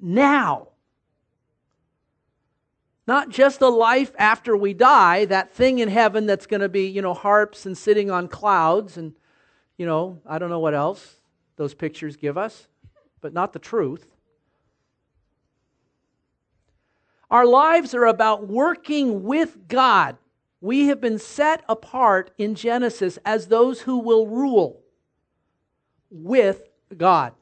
Now. 0.00 0.68
Not 3.04 3.30
just 3.30 3.60
a 3.60 3.68
life 3.68 4.12
after 4.16 4.56
we 4.56 4.74
die, 4.74 5.24
that 5.24 5.52
thing 5.52 5.80
in 5.80 5.88
heaven 5.88 6.24
that's 6.24 6.46
going 6.46 6.60
to 6.60 6.68
be, 6.68 6.86
you 6.86 7.02
know, 7.02 7.14
harps 7.14 7.66
and 7.66 7.76
sitting 7.76 8.12
on 8.12 8.28
clouds 8.28 8.96
and, 8.96 9.12
you 9.76 9.84
know, 9.84 10.20
I 10.24 10.38
don't 10.38 10.50
know 10.50 10.60
what 10.60 10.74
else 10.74 11.16
those 11.56 11.74
pictures 11.74 12.16
give 12.16 12.38
us, 12.38 12.68
but 13.20 13.32
not 13.32 13.52
the 13.52 13.58
truth. 13.58 14.06
Our 17.28 17.44
lives 17.44 17.92
are 17.92 18.06
about 18.06 18.46
working 18.46 19.24
with 19.24 19.66
God 19.66 20.16
we 20.62 20.86
have 20.86 21.00
been 21.00 21.18
set 21.18 21.64
apart 21.68 22.30
in 22.38 22.54
Genesis 22.54 23.18
as 23.24 23.48
those 23.48 23.80
who 23.80 23.98
will 23.98 24.28
rule 24.28 24.80
with 26.08 26.62
God. 26.96 27.32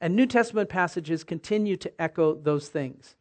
And 0.00 0.14
New 0.14 0.26
Testament 0.26 0.68
passages 0.68 1.24
continue 1.24 1.76
to 1.78 2.00
echo 2.00 2.34
those 2.36 2.68
things. 2.68 3.16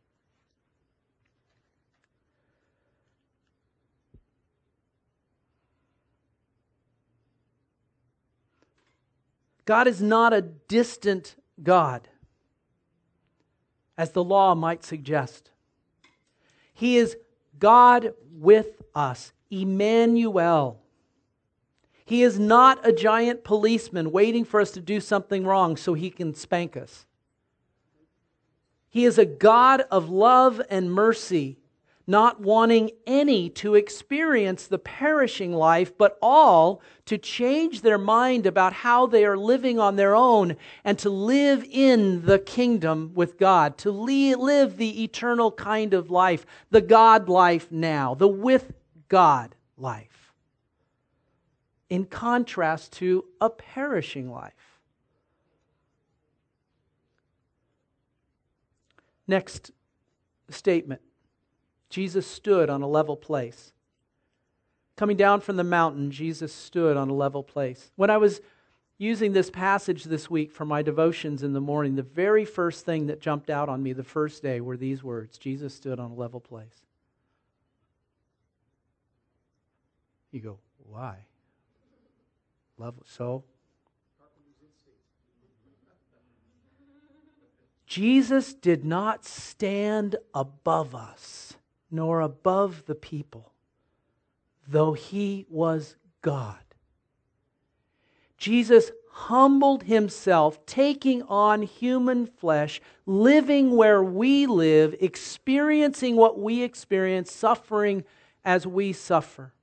God 9.66 9.88
is 9.88 10.04
not 10.04 10.34
a 10.34 10.42
distant 10.44 11.36
God, 11.64 12.08
as 13.98 14.12
the 14.12 14.24
law 14.24 14.54
might 14.54 14.84
suggest. 14.84 15.50
He 16.76 16.98
is 16.98 17.18
God 17.60 18.14
with 18.32 18.82
us, 18.94 19.34
Emmanuel. 19.50 20.80
He 22.06 22.22
is 22.22 22.38
not 22.38 22.88
a 22.88 22.94
giant 22.94 23.44
policeman 23.44 24.12
waiting 24.12 24.46
for 24.46 24.62
us 24.62 24.72
to 24.72 24.82
do 24.82 25.00
something 25.00 25.46
wrong 25.46 25.76
so 25.76 25.94
he 25.94 26.10
can 26.10 26.36
spank 26.36 26.78
us. 26.78 27.06
He 28.90 29.06
is 29.06 29.18
a 29.18 29.26
God 29.26 29.82
of 29.92 30.10
love 30.10 30.62
and 30.70 30.92
mercy 30.92 31.58
not 32.08 32.40
wanting 32.40 32.92
any 33.08 33.50
to 33.50 33.76
experience 33.76 34.68
the 34.68 34.78
perishing 34.78 35.54
life, 35.54 35.98
but 35.98 36.18
all 36.22 36.82
to 37.06 37.18
change 37.18 37.82
their 37.82 37.98
mind 37.98 38.46
about 38.46 38.74
how 38.74 39.08
they 39.08 39.26
are 39.26 39.38
living 39.38 39.80
on 39.80 39.96
their 39.96 40.16
own 40.16 40.56
and 40.84 41.00
to 41.00 41.10
live 41.10 41.66
in 41.70 42.26
the 42.26 42.40
kingdom 42.40 43.12
with 43.16 43.40
God, 43.40 43.78
to 43.80 43.92
live 43.92 44.78
the 44.78 45.04
eternal 45.04 45.52
kind 45.52 45.94
of 45.94 46.12
life, 46.12 46.46
the 46.70 46.82
God 46.82 47.28
life 47.28 47.72
now, 47.72 48.14
the 48.14 48.28
with 48.28 48.74
God 49.08 49.56
life, 49.78 50.34
in 51.90 52.06
contrast 52.06 52.94
to 52.94 53.26
a 53.42 53.50
perishing 53.50 54.32
life. 54.32 54.54
Next 59.28 59.72
statement 60.50 61.02
Jesus 61.96 62.28
stood 62.28 62.70
on 62.70 62.82
a 62.82 62.88
level 62.90 63.16
place. 63.16 63.72
Coming 64.98 65.16
down 65.16 65.40
from 65.40 65.56
the 65.56 65.64
mountain, 65.64 66.12
Jesus 66.12 66.54
stood 66.54 66.98
on 66.98 67.10
a 67.10 67.14
level 67.14 67.42
place. 67.42 67.90
When 67.96 68.10
I 68.10 68.18
was 68.18 68.42
using 68.98 69.32
this 69.32 69.50
passage 69.50 70.04
this 70.04 70.30
week 70.30 70.52
for 70.52 70.66
my 70.66 70.82
devotions 70.82 71.42
in 71.42 71.54
the 71.54 71.62
morning, 71.62 71.96
the 71.96 72.04
very 72.04 72.44
first 72.44 72.84
thing 72.84 73.08
that 73.08 73.22
jumped 73.22 73.50
out 73.50 73.70
on 73.70 73.82
me 73.82 73.94
the 73.94 74.04
first 74.04 74.44
day 74.44 74.60
were 74.60 74.76
these 74.76 75.06
words 75.06 75.38
Jesus 75.38 75.74
stood 75.74 75.98
on 75.98 76.12
a 76.12 76.14
level 76.14 76.42
place. 76.42 76.84
You 80.34 80.42
go, 80.42 80.60
why? 80.90 81.16
Level, 82.78 83.04
so? 83.08 83.46
Jesus 87.88 88.54
did 88.54 88.84
not 88.84 89.24
stand 89.24 90.18
above 90.34 90.94
us 90.94 91.54
nor 91.92 92.22
above 92.22 92.86
the 92.86 92.96
people, 92.96 93.54
though 94.68 94.94
he 94.94 95.46
was 95.50 95.96
God. 96.22 96.58
Jesus 98.38 98.92
humbled 99.12 99.84
himself, 99.84 100.66
taking 100.66 101.24
on 101.24 101.62
human 101.62 102.26
flesh, 102.26 102.82
living 103.06 103.76
where 103.76 104.04
we 104.04 104.46
live, 104.46 104.94
experiencing 105.00 106.18
what 106.18 106.38
we 106.38 106.62
experience, 106.62 107.32
suffering 107.32 108.04
as 108.44 108.68
we 108.68 108.92
suffer. 108.92 109.54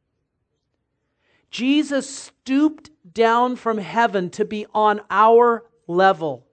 Jesus 1.51 2.09
stooped 2.09 2.91
down 3.13 3.57
from 3.57 3.77
heaven 3.77 4.31
to 4.31 4.45
be 4.47 4.65
on 4.73 5.03
our 5.11 5.67
level. 5.87 6.47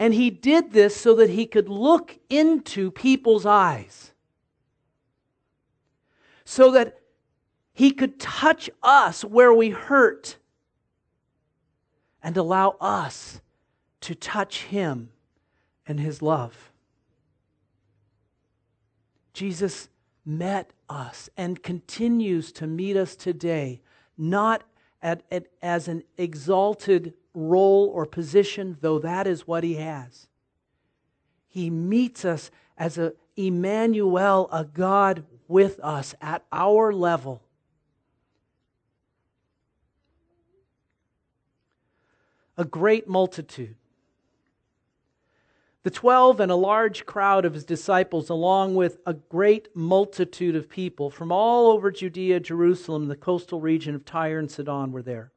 And 0.00 0.14
he 0.14 0.30
did 0.30 0.72
this 0.72 0.96
so 0.96 1.14
that 1.16 1.28
he 1.28 1.44
could 1.44 1.68
look 1.68 2.18
into 2.30 2.90
people's 2.90 3.44
eyes. 3.44 4.12
So 6.46 6.70
that 6.70 6.98
he 7.74 7.90
could 7.90 8.18
touch 8.18 8.70
us 8.82 9.22
where 9.22 9.52
we 9.52 9.68
hurt 9.68 10.38
and 12.22 12.34
allow 12.38 12.76
us 12.80 13.42
to 14.00 14.14
touch 14.14 14.62
him 14.62 15.10
and 15.86 16.00
his 16.00 16.22
love. 16.22 16.72
Jesus 19.34 19.90
met 20.24 20.70
us 20.88 21.28
and 21.36 21.62
continues 21.62 22.52
to 22.52 22.66
meet 22.66 22.96
us 22.96 23.14
today, 23.14 23.82
not 24.16 24.62
at, 25.02 25.24
at, 25.30 25.46
as 25.60 25.88
an 25.88 26.04
exalted 26.16 27.12
role 27.34 27.88
or 27.88 28.06
position, 28.06 28.76
though 28.80 28.98
that 28.98 29.26
is 29.26 29.46
what 29.46 29.64
he 29.64 29.74
has. 29.74 30.28
He 31.46 31.70
meets 31.70 32.24
us 32.24 32.50
as 32.76 32.98
a 32.98 33.12
Emmanuel, 33.36 34.48
a 34.52 34.64
God 34.64 35.24
with 35.48 35.80
us 35.80 36.14
at 36.20 36.44
our 36.52 36.92
level. 36.92 37.42
A 42.56 42.64
great 42.64 43.08
multitude. 43.08 43.76
The 45.82 45.90
twelve 45.90 46.40
and 46.40 46.52
a 46.52 46.56
large 46.56 47.06
crowd 47.06 47.46
of 47.46 47.54
his 47.54 47.64
disciples, 47.64 48.28
along 48.28 48.74
with 48.74 48.98
a 49.06 49.14
great 49.14 49.74
multitude 49.74 50.54
of 50.54 50.68
people 50.68 51.08
from 51.08 51.32
all 51.32 51.70
over 51.70 51.90
Judea, 51.90 52.40
Jerusalem, 52.40 53.08
the 53.08 53.16
coastal 53.16 53.60
region 53.62 53.94
of 53.94 54.04
Tyre 54.04 54.38
and 54.38 54.50
Sidon, 54.50 54.92
were 54.92 55.02
there. 55.02 55.32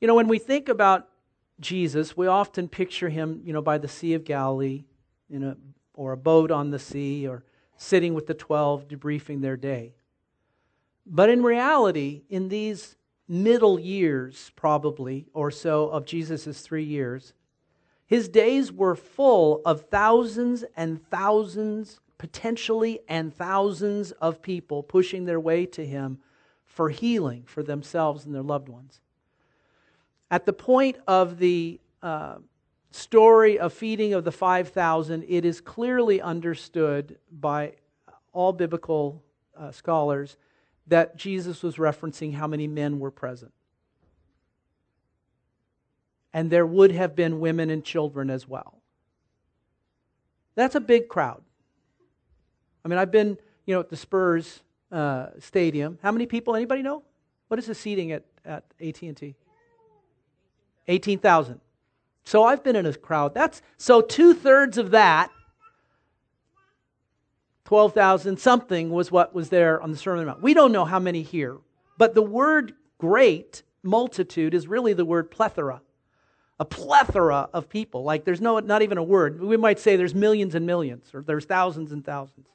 You 0.00 0.06
know, 0.06 0.14
when 0.14 0.28
we 0.28 0.38
think 0.38 0.68
about 0.68 1.08
Jesus, 1.60 2.16
we 2.16 2.26
often 2.26 2.68
picture 2.68 3.08
him, 3.08 3.40
you 3.44 3.52
know, 3.52 3.62
by 3.62 3.78
the 3.78 3.88
Sea 3.88 4.14
of 4.14 4.24
Galilee, 4.24 4.84
in 5.28 5.42
a, 5.42 5.56
or 5.94 6.12
a 6.12 6.16
boat 6.16 6.50
on 6.50 6.70
the 6.70 6.78
sea, 6.78 7.26
or 7.26 7.44
sitting 7.76 8.14
with 8.14 8.26
the 8.26 8.34
12 8.34 8.86
debriefing 8.88 9.40
their 9.40 9.56
day. 9.56 9.94
But 11.04 11.30
in 11.30 11.42
reality, 11.42 12.22
in 12.28 12.48
these 12.48 12.96
middle 13.26 13.80
years, 13.80 14.52
probably, 14.54 15.26
or 15.32 15.50
so, 15.50 15.88
of 15.88 16.04
Jesus' 16.04 16.60
three 16.60 16.84
years, 16.84 17.32
his 18.06 18.28
days 18.28 18.72
were 18.72 18.94
full 18.94 19.60
of 19.66 19.82
thousands 19.90 20.64
and 20.76 21.04
thousands, 21.08 22.00
potentially, 22.18 23.00
and 23.08 23.34
thousands 23.34 24.12
of 24.12 24.42
people 24.42 24.82
pushing 24.82 25.24
their 25.24 25.40
way 25.40 25.66
to 25.66 25.84
him 25.84 26.18
for 26.64 26.88
healing 26.88 27.42
for 27.46 27.62
themselves 27.62 28.24
and 28.24 28.34
their 28.34 28.42
loved 28.42 28.68
ones. 28.68 29.00
At 30.30 30.44
the 30.44 30.52
point 30.52 30.98
of 31.06 31.38
the 31.38 31.80
uh, 32.02 32.36
story 32.90 33.58
of 33.58 33.72
feeding 33.72 34.14
of 34.14 34.24
the 34.24 34.32
5,000, 34.32 35.24
it 35.26 35.44
is 35.44 35.60
clearly 35.60 36.20
understood 36.20 37.18
by 37.30 37.72
all 38.32 38.52
biblical 38.52 39.22
uh, 39.56 39.72
scholars 39.72 40.36
that 40.86 41.16
Jesus 41.16 41.62
was 41.62 41.76
referencing 41.76 42.34
how 42.34 42.46
many 42.46 42.66
men 42.66 42.98
were 42.98 43.10
present. 43.10 43.52
And 46.32 46.50
there 46.50 46.66
would 46.66 46.92
have 46.92 47.16
been 47.16 47.40
women 47.40 47.70
and 47.70 47.84
children 47.84 48.30
as 48.30 48.46
well. 48.46 48.80
That's 50.54 50.74
a 50.74 50.80
big 50.80 51.08
crowd. 51.08 51.42
I 52.84 52.88
mean, 52.88 52.98
I've 52.98 53.10
been, 53.10 53.38
you 53.66 53.74
know, 53.74 53.80
at 53.80 53.88
the 53.88 53.96
Spurs 53.96 54.60
uh, 54.90 55.28
stadium. 55.38 55.98
How 56.02 56.12
many 56.12 56.26
people? 56.26 56.54
Anybody 56.54 56.82
know? 56.82 57.02
What 57.48 57.58
is 57.58 57.66
the 57.66 57.74
seating 57.74 58.12
at, 58.12 58.24
at 58.44 58.64
AT&T? 58.80 59.34
18,000. 60.88 61.60
So 62.24 62.44
I've 62.44 62.64
been 62.64 62.76
in 62.76 62.86
a 62.86 62.94
crowd. 62.94 63.34
That's 63.34 63.62
so 63.76 64.00
two 64.00 64.34
thirds 64.34 64.76
of 64.76 64.90
that, 64.90 65.30
12,000 67.64 68.38
something 68.38 68.90
was 68.90 69.12
what 69.12 69.34
was 69.34 69.50
there 69.50 69.80
on 69.80 69.90
the 69.90 69.96
Sermon 69.96 70.20
on 70.20 70.24
the 70.24 70.32
Mount. 70.32 70.42
We 70.42 70.54
don't 70.54 70.72
know 70.72 70.86
how 70.86 70.98
many 70.98 71.22
here, 71.22 71.58
but 71.98 72.14
the 72.14 72.22
word 72.22 72.74
great 72.96 73.62
multitude 73.82 74.54
is 74.54 74.66
really 74.66 74.92
the 74.94 75.04
word 75.04 75.30
plethora. 75.30 75.82
A 76.60 76.64
plethora 76.64 77.48
of 77.52 77.68
people. 77.68 78.02
Like 78.02 78.24
there's 78.24 78.40
no 78.40 78.58
not 78.58 78.82
even 78.82 78.98
a 78.98 79.02
word. 79.02 79.40
We 79.40 79.56
might 79.56 79.78
say 79.78 79.96
there's 79.96 80.14
millions 80.14 80.54
and 80.54 80.66
millions, 80.66 81.10
or 81.14 81.22
there's 81.22 81.44
thousands 81.44 81.92
and 81.92 82.04
thousands. 82.04 82.46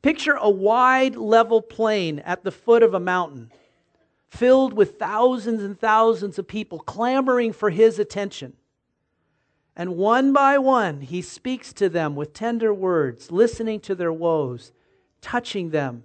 Picture 0.00 0.34
a 0.34 0.48
wide 0.48 1.16
level 1.16 1.60
plain 1.60 2.20
at 2.20 2.44
the 2.44 2.50
foot 2.50 2.82
of 2.82 2.94
a 2.94 3.00
mountain 3.00 3.50
filled 4.32 4.72
with 4.72 4.98
thousands 4.98 5.62
and 5.62 5.78
thousands 5.78 6.38
of 6.38 6.48
people 6.48 6.78
clamoring 6.78 7.52
for 7.52 7.68
his 7.68 7.98
attention. 7.98 8.54
And 9.76 9.98
one 9.98 10.32
by 10.32 10.56
one, 10.56 11.02
he 11.02 11.20
speaks 11.20 11.70
to 11.74 11.90
them 11.90 12.16
with 12.16 12.32
tender 12.32 12.72
words, 12.72 13.30
listening 13.30 13.80
to 13.80 13.94
their 13.94 14.12
woes, 14.12 14.72
touching 15.20 15.68
them, 15.68 16.04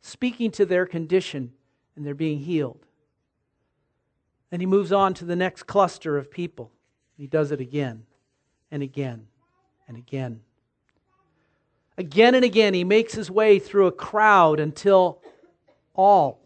speaking 0.00 0.50
to 0.50 0.66
their 0.66 0.84
condition, 0.84 1.52
and 1.94 2.04
they're 2.04 2.12
being 2.12 2.40
healed. 2.40 2.86
And 4.50 4.60
he 4.60 4.66
moves 4.66 4.90
on 4.90 5.14
to 5.14 5.24
the 5.24 5.36
next 5.36 5.62
cluster 5.62 6.18
of 6.18 6.28
people. 6.28 6.72
He 7.16 7.28
does 7.28 7.52
it 7.52 7.60
again 7.60 8.02
and 8.72 8.82
again 8.82 9.28
and 9.86 9.96
again. 9.96 10.40
Again 11.96 12.34
and 12.34 12.44
again, 12.44 12.74
he 12.74 12.82
makes 12.82 13.14
his 13.14 13.30
way 13.30 13.60
through 13.60 13.86
a 13.86 13.92
crowd 13.92 14.58
until 14.58 15.22
all 15.94 16.39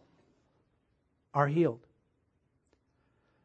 are 1.34 1.48
healed. 1.48 1.86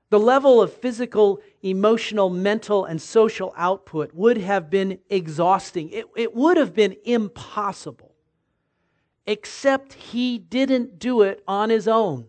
The 0.10 0.20
level 0.20 0.62
of 0.62 0.74
physical, 0.74 1.42
emotional, 1.62 2.30
mental, 2.30 2.86
and 2.86 3.02
social 3.02 3.54
output 3.56 4.14
would 4.14 4.38
have 4.38 4.70
been 4.70 5.00
exhausting. 5.10 5.90
It, 5.90 6.06
it 6.16 6.36
would 6.36 6.58
have 6.58 6.74
been 6.74 6.96
impossible, 7.04 8.16
except 9.28 9.94
he 9.94 10.40
didn't 10.40 10.98
do 10.98 11.22
it 11.22 11.44
on 11.48 11.70
his 11.70 11.88
own. 11.88 12.26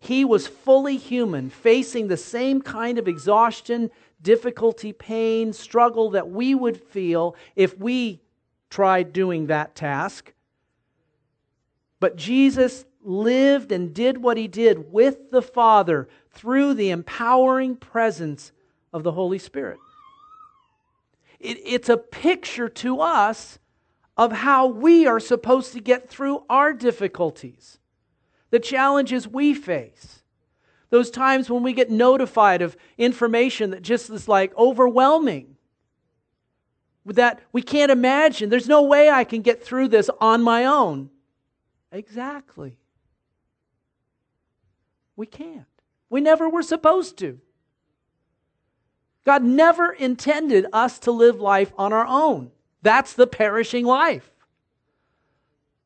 He 0.00 0.24
was 0.24 0.46
fully 0.46 0.96
human, 0.96 1.50
facing 1.50 2.08
the 2.08 2.16
same 2.16 2.62
kind 2.62 2.98
of 2.98 3.06
exhaustion, 3.06 3.90
difficulty, 4.22 4.92
pain, 4.92 5.52
struggle 5.52 6.10
that 6.10 6.30
we 6.30 6.54
would 6.54 6.80
feel 6.80 7.36
if 7.54 7.78
we 7.78 8.20
tried 8.70 9.12
doing 9.12 9.46
that 9.46 9.74
task. 9.74 10.32
But 12.00 12.16
Jesus 12.16 12.86
lived 13.02 13.72
and 13.72 13.94
did 13.94 14.18
what 14.18 14.36
he 14.36 14.48
did 14.48 14.92
with 14.92 15.30
the 15.30 15.42
Father 15.42 16.08
through 16.30 16.74
the 16.74 16.90
empowering 16.90 17.76
presence 17.76 18.52
of 18.92 19.02
the 19.02 19.12
Holy 19.12 19.38
Spirit. 19.38 19.78
It, 21.38 21.58
it's 21.64 21.88
a 21.88 21.96
picture 21.96 22.68
to 22.68 23.00
us 23.00 23.58
of 24.16 24.32
how 24.32 24.66
we 24.66 25.06
are 25.06 25.20
supposed 25.20 25.72
to 25.72 25.80
get 25.80 26.08
through 26.08 26.44
our 26.50 26.72
difficulties, 26.72 27.78
the 28.50 28.60
challenges 28.60 29.26
we 29.26 29.54
face. 29.54 30.22
Those 30.90 31.10
times 31.10 31.48
when 31.48 31.62
we 31.62 31.72
get 31.72 31.90
notified 31.90 32.62
of 32.62 32.76
information 32.98 33.70
that 33.70 33.82
just 33.82 34.10
is 34.10 34.28
like 34.28 34.56
overwhelming. 34.58 35.56
That 37.06 37.40
we 37.52 37.62
can't 37.62 37.90
imagine. 37.90 38.50
There's 38.50 38.68
no 38.68 38.82
way 38.82 39.08
I 39.08 39.24
can 39.24 39.40
get 39.40 39.64
through 39.64 39.88
this 39.88 40.10
on 40.20 40.42
my 40.42 40.64
own. 40.66 41.10
Exactly. 41.92 42.76
We 45.20 45.26
can't. 45.26 45.66
We 46.08 46.22
never 46.22 46.48
were 46.48 46.62
supposed 46.62 47.18
to. 47.18 47.40
God 49.26 49.44
never 49.44 49.92
intended 49.92 50.64
us 50.72 50.98
to 51.00 51.10
live 51.10 51.38
life 51.38 51.74
on 51.76 51.92
our 51.92 52.06
own. 52.06 52.52
That's 52.80 53.12
the 53.12 53.26
perishing 53.26 53.84
life. 53.84 54.30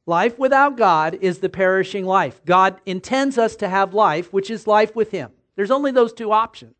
Life 0.07 0.39
without 0.39 0.77
God 0.77 1.19
is 1.21 1.41
the 1.41 1.49
perishing 1.49 2.05
life. 2.05 2.45
God 2.45 2.81
intends 2.87 3.37
us 3.37 3.57
to 3.57 3.69
have 3.69 3.93
life, 3.93 4.33
which 4.33 4.51
is 4.51 4.69
life 4.69 4.95
with 4.95 5.11
Him. 5.11 5.33
There's 5.57 5.73
only 5.73 5.91
those 5.91 6.13
two 6.13 6.31
options. 6.31 6.77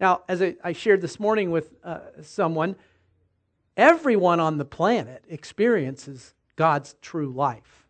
Now, 0.00 0.22
as 0.30 0.42
I, 0.64 0.72
shared 0.72 1.02
this 1.02 1.20
morning 1.20 1.50
with 1.50 1.74
uh, 1.84 2.22
someone, 2.22 2.74
everyone 3.76 4.40
on 4.40 4.56
the 4.56 4.64
planet 4.64 5.24
experiences 5.28 6.32
God's 6.56 6.94
true 7.02 7.30
life. 7.30 7.81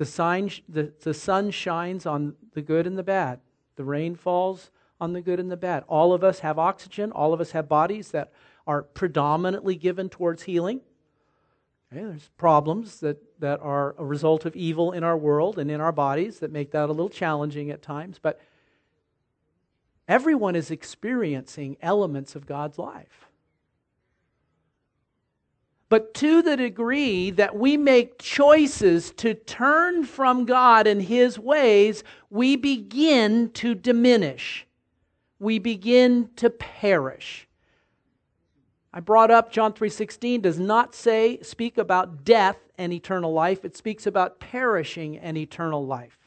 The, 0.00 0.06
sign, 0.06 0.50
the, 0.66 0.94
the 1.02 1.12
sun 1.12 1.50
shines 1.50 2.06
on 2.06 2.34
the 2.54 2.62
good 2.62 2.86
and 2.86 2.96
the 2.96 3.02
bad. 3.02 3.38
The 3.76 3.84
rain 3.84 4.14
falls 4.14 4.70
on 4.98 5.12
the 5.12 5.20
good 5.20 5.38
and 5.38 5.50
the 5.50 5.58
bad. 5.58 5.84
All 5.88 6.14
of 6.14 6.24
us 6.24 6.38
have 6.38 6.58
oxygen. 6.58 7.12
All 7.12 7.34
of 7.34 7.40
us 7.42 7.50
have 7.50 7.68
bodies 7.68 8.10
that 8.12 8.32
are 8.66 8.82
predominantly 8.82 9.74
given 9.74 10.08
towards 10.08 10.44
healing. 10.44 10.80
Okay, 11.92 12.02
there's 12.02 12.30
problems 12.38 13.00
that, 13.00 13.18
that 13.40 13.60
are 13.60 13.94
a 13.98 14.04
result 14.06 14.46
of 14.46 14.56
evil 14.56 14.92
in 14.92 15.04
our 15.04 15.18
world 15.18 15.58
and 15.58 15.70
in 15.70 15.82
our 15.82 15.92
bodies 15.92 16.38
that 16.38 16.50
make 16.50 16.70
that 16.70 16.88
a 16.88 16.92
little 16.92 17.10
challenging 17.10 17.70
at 17.70 17.82
times. 17.82 18.18
But 18.18 18.40
everyone 20.08 20.56
is 20.56 20.70
experiencing 20.70 21.76
elements 21.82 22.34
of 22.34 22.46
God's 22.46 22.78
life. 22.78 23.29
But 25.90 26.14
to 26.14 26.40
the 26.40 26.56
degree 26.56 27.32
that 27.32 27.56
we 27.56 27.76
make 27.76 28.18
choices 28.18 29.10
to 29.16 29.34
turn 29.34 30.04
from 30.04 30.44
God 30.44 30.86
and 30.86 31.02
His 31.02 31.36
ways, 31.36 32.04
we 32.30 32.54
begin 32.54 33.50
to 33.54 33.74
diminish. 33.74 34.66
We 35.40 35.58
begin 35.58 36.30
to 36.36 36.48
perish. 36.48 37.48
I 38.92 39.00
brought 39.00 39.32
up 39.32 39.50
John 39.50 39.72
3:16 39.72 40.40
does 40.40 40.60
not 40.60 40.94
say 40.94 41.40
speak 41.42 41.76
about 41.76 42.24
death 42.24 42.58
and 42.78 42.92
eternal 42.92 43.32
life. 43.32 43.64
It 43.64 43.76
speaks 43.76 44.06
about 44.06 44.38
perishing 44.38 45.18
and 45.18 45.36
eternal 45.36 45.84
life. 45.84 46.18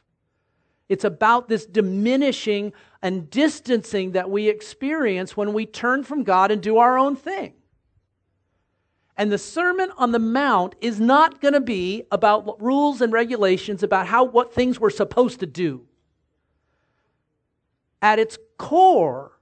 It's 0.89 1.05
about 1.05 1.47
this 1.47 1.65
diminishing 1.65 2.73
and 3.01 3.29
distancing 3.29 4.11
that 4.11 4.29
we 4.29 4.49
experience 4.49 5.37
when 5.37 5.53
we 5.53 5.65
turn 5.65 6.03
from 6.03 6.23
God 6.23 6.51
and 6.51 6.61
do 6.61 6.77
our 6.77 6.97
own 6.97 7.15
thing. 7.15 7.53
And 9.15 9.31
the 9.31 9.37
Sermon 9.37 9.91
on 9.97 10.11
the 10.11 10.19
Mount 10.19 10.75
is 10.81 10.99
not 10.99 11.39
going 11.39 11.53
to 11.53 11.61
be 11.61 12.03
about 12.11 12.59
rules 12.61 12.99
and 12.99 13.13
regulations 13.13 13.83
about 13.83 14.07
how 14.07 14.23
what 14.23 14.53
things 14.53 14.79
we're 14.79 14.89
supposed 14.89 15.39
to 15.41 15.45
do. 15.45 15.85
At 18.01 18.19
its 18.19 18.37
core, 18.57 19.39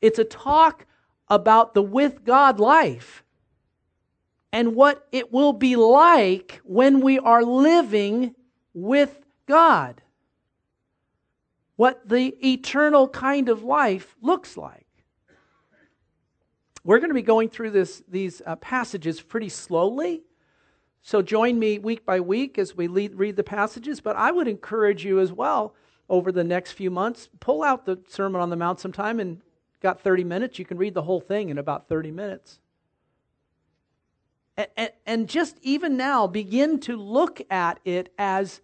it's 0.00 0.18
a 0.18 0.24
talk 0.24 0.86
about 1.28 1.74
the 1.74 1.82
with 1.82 2.24
God 2.24 2.58
life 2.58 3.22
and 4.52 4.74
what 4.74 5.06
it 5.12 5.32
will 5.32 5.52
be 5.52 5.76
like 5.76 6.60
when 6.64 7.00
we 7.00 7.18
are 7.18 7.44
living 7.44 8.34
with 8.74 9.20
God. 9.46 10.02
What 11.76 12.08
the 12.08 12.34
eternal 12.44 13.08
kind 13.08 13.48
of 13.48 13.62
life 13.62 14.16
looks 14.20 14.56
like. 14.56 14.87
We're 16.84 16.98
going 16.98 17.10
to 17.10 17.14
be 17.14 17.22
going 17.22 17.48
through 17.48 17.70
this, 17.70 18.02
these 18.08 18.40
uh, 18.46 18.56
passages 18.56 19.20
pretty 19.20 19.48
slowly 19.48 20.22
So 21.02 21.22
join 21.22 21.58
me 21.58 21.78
week 21.78 22.04
by 22.04 22.20
week 22.20 22.58
as 22.58 22.76
we 22.76 22.88
lead, 22.88 23.14
read 23.14 23.36
the 23.36 23.44
passages, 23.44 24.00
but 24.00 24.16
I 24.16 24.30
would 24.30 24.48
encourage 24.48 25.04
you 25.04 25.20
as 25.20 25.32
well 25.32 25.74
over 26.08 26.32
the 26.32 26.44
next 26.44 26.72
few 26.72 26.90
months, 26.90 27.28
pull 27.40 27.62
out 27.62 27.84
the 27.84 27.98
Sermon 28.08 28.40
on 28.40 28.50
the 28.50 28.56
Mount 28.56 28.80
sometime 28.80 29.20
and 29.20 29.40
got 29.80 30.00
30 30.00 30.24
minutes. 30.24 30.58
You 30.58 30.64
can 30.64 30.78
read 30.78 30.94
the 30.94 31.02
whole 31.02 31.20
thing 31.20 31.50
in 31.50 31.58
about 31.58 31.88
30 31.88 32.10
minutes. 32.10 32.60
And, 34.56 34.68
and, 34.76 34.90
and 35.06 35.28
just 35.28 35.58
even 35.62 35.96
now, 35.96 36.26
begin 36.26 36.80
to 36.80 36.96
look 36.96 37.40
at 37.50 37.80
it 37.84 38.12
as 38.18 38.60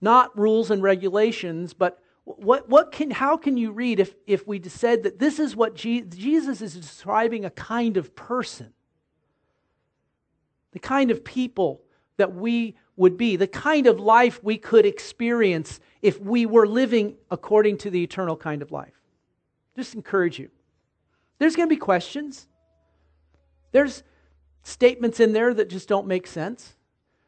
not 0.00 0.36
rules 0.38 0.70
and 0.70 0.82
regulations, 0.82 1.74
but 1.74 1.99
what, 2.24 2.68
what 2.68 2.92
can, 2.92 3.10
how 3.10 3.36
can 3.36 3.56
you 3.56 3.72
read 3.72 4.00
if, 4.00 4.14
if 4.26 4.46
we 4.46 4.62
said 4.68 5.02
that 5.02 5.18
this 5.18 5.38
is 5.38 5.56
what 5.56 5.74
Je- 5.74 6.02
Jesus 6.02 6.60
is 6.60 6.74
describing 6.74 7.44
a 7.44 7.50
kind 7.50 7.96
of 7.96 8.14
person? 8.14 8.72
The 10.72 10.78
kind 10.78 11.10
of 11.10 11.24
people 11.24 11.82
that 12.16 12.34
we 12.34 12.76
would 12.96 13.16
be, 13.16 13.36
the 13.36 13.46
kind 13.46 13.86
of 13.86 13.98
life 13.98 14.42
we 14.44 14.58
could 14.58 14.84
experience 14.84 15.80
if 16.02 16.20
we 16.20 16.46
were 16.46 16.66
living 16.66 17.16
according 17.30 17.78
to 17.78 17.90
the 17.90 18.02
eternal 18.02 18.36
kind 18.36 18.62
of 18.62 18.70
life. 18.70 19.00
Just 19.74 19.94
encourage 19.94 20.38
you. 20.38 20.50
There's 21.38 21.56
going 21.56 21.68
to 21.68 21.74
be 21.74 21.78
questions. 21.78 22.46
There's 23.72 24.02
statements 24.62 25.20
in 25.20 25.32
there 25.32 25.54
that 25.54 25.70
just 25.70 25.88
don't 25.88 26.06
make 26.06 26.26
sense. 26.26 26.74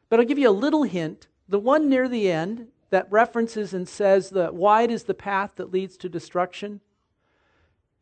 But 0.09 0.20
I'll 0.20 0.26
give 0.26 0.38
you 0.38 0.50
a 0.50 0.50
little 0.50 0.83
hint. 0.83 1.28
The 1.48 1.59
one 1.59 1.88
near 1.88 2.09
the 2.09 2.31
end 2.31 2.68
that 2.92 3.11
references 3.11 3.72
and 3.72 3.88
says 3.88 4.28
that 4.31 4.55
wide 4.55 4.90
is 4.90 5.05
the 5.05 5.14
path 5.14 5.52
that 5.57 5.72
leads 5.72 5.96
to 5.96 6.11
destruction, 6.11 6.78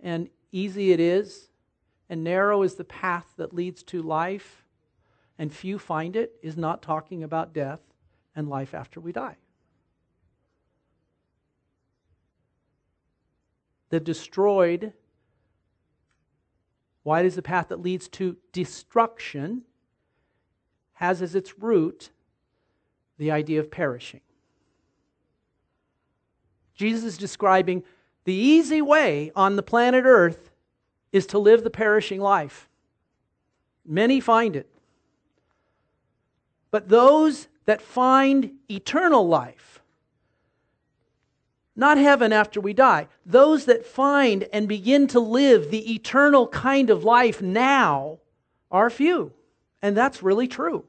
and 0.01 0.29
easy 0.51 0.91
it 0.91 0.99
is, 0.99 1.49
and 2.09 2.25
narrow 2.25 2.65
is 2.65 2.75
the 2.75 2.83
path 2.83 3.27
that 3.37 3.55
leads 3.55 3.85
to 3.85 4.03
life, 4.03 4.65
and 5.39 5.55
few 5.55 5.79
find 5.79 6.17
it, 6.17 6.33
is 6.43 6.57
not 6.57 6.83
talking 6.83 7.23
about 7.23 7.55
death 7.55 7.79
and 8.35 8.49
life 8.49 8.75
after 8.75 8.99
we 8.99 9.13
die. 9.13 9.37
The 13.91 14.01
destroyed, 14.01 14.93
wide 17.05 17.27
is 17.27 17.37
the 17.37 17.43
path 17.43 17.69
that 17.69 17.81
leads 17.81 18.09
to 18.09 18.37
destruction, 18.53 19.63
has 20.95 21.23
as 21.23 21.37
its 21.37 21.61
root 21.61 22.11
the 23.19 23.31
idea 23.31 23.61
of 23.61 23.71
perishing. 23.71 24.23
Jesus 26.81 27.05
is 27.05 27.19
describing 27.19 27.85
the 28.25 28.33
easy 28.33 28.81
way 28.81 29.33
on 29.37 29.57
the 29.57 29.63
planet 29.63 30.05
Earth 30.07 30.51
is 31.13 31.27
to 31.27 31.39
live 31.39 31.63
the 31.63 31.69
perishing 31.69 32.23
life. 32.23 32.71
Many 33.85 34.19
find 34.19 34.57
it. 34.57 34.67
But 36.71 36.89
those 36.89 37.49
that 37.67 37.83
find 37.83 38.53
eternal 38.71 39.29
life, 39.29 39.83
not 41.77 41.99
heaven 41.99 42.33
after 42.33 42.63
we 42.63 42.73
die, 42.73 43.09
those 43.27 43.67
that 43.67 43.85
find 43.85 44.49
and 44.51 44.67
begin 44.67 45.07
to 45.09 45.21
live 45.21 45.71
the 45.71 45.93
eternal 45.93 46.49
kind 46.49 46.89
of 46.89 47.05
life 47.05 47.43
now 47.43 48.21
are 48.71 48.89
few. 48.89 49.35
And 49.83 49.95
that's 49.95 50.23
really 50.23 50.49
true. 50.49 50.87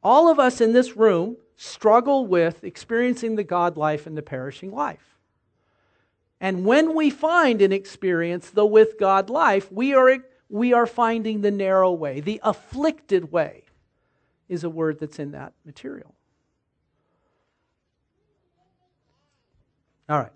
All 0.00 0.30
of 0.30 0.38
us 0.38 0.60
in 0.60 0.74
this 0.74 0.96
room 0.96 1.38
struggle 1.56 2.26
with 2.26 2.64
experiencing 2.64 3.36
the 3.36 3.44
God 3.44 3.76
life 3.76 4.06
and 4.06 4.16
the 4.16 4.22
perishing 4.22 4.72
life. 4.72 5.18
And 6.40 6.64
when 6.64 6.94
we 6.94 7.08
find 7.10 7.62
and 7.62 7.72
experience 7.72 8.50
the 8.50 8.66
with 8.66 8.98
God 8.98 9.30
life, 9.30 9.70
we 9.70 9.94
are, 9.94 10.18
we 10.48 10.72
are 10.72 10.86
finding 10.86 11.40
the 11.40 11.52
narrow 11.52 11.92
way. 11.92 12.20
The 12.20 12.40
afflicted 12.42 13.30
way 13.30 13.64
is 14.48 14.64
a 14.64 14.70
word 14.70 14.98
that's 14.98 15.18
in 15.18 15.30
that 15.32 15.52
material. 15.64 16.14
All 20.08 20.18
right. 20.18 20.32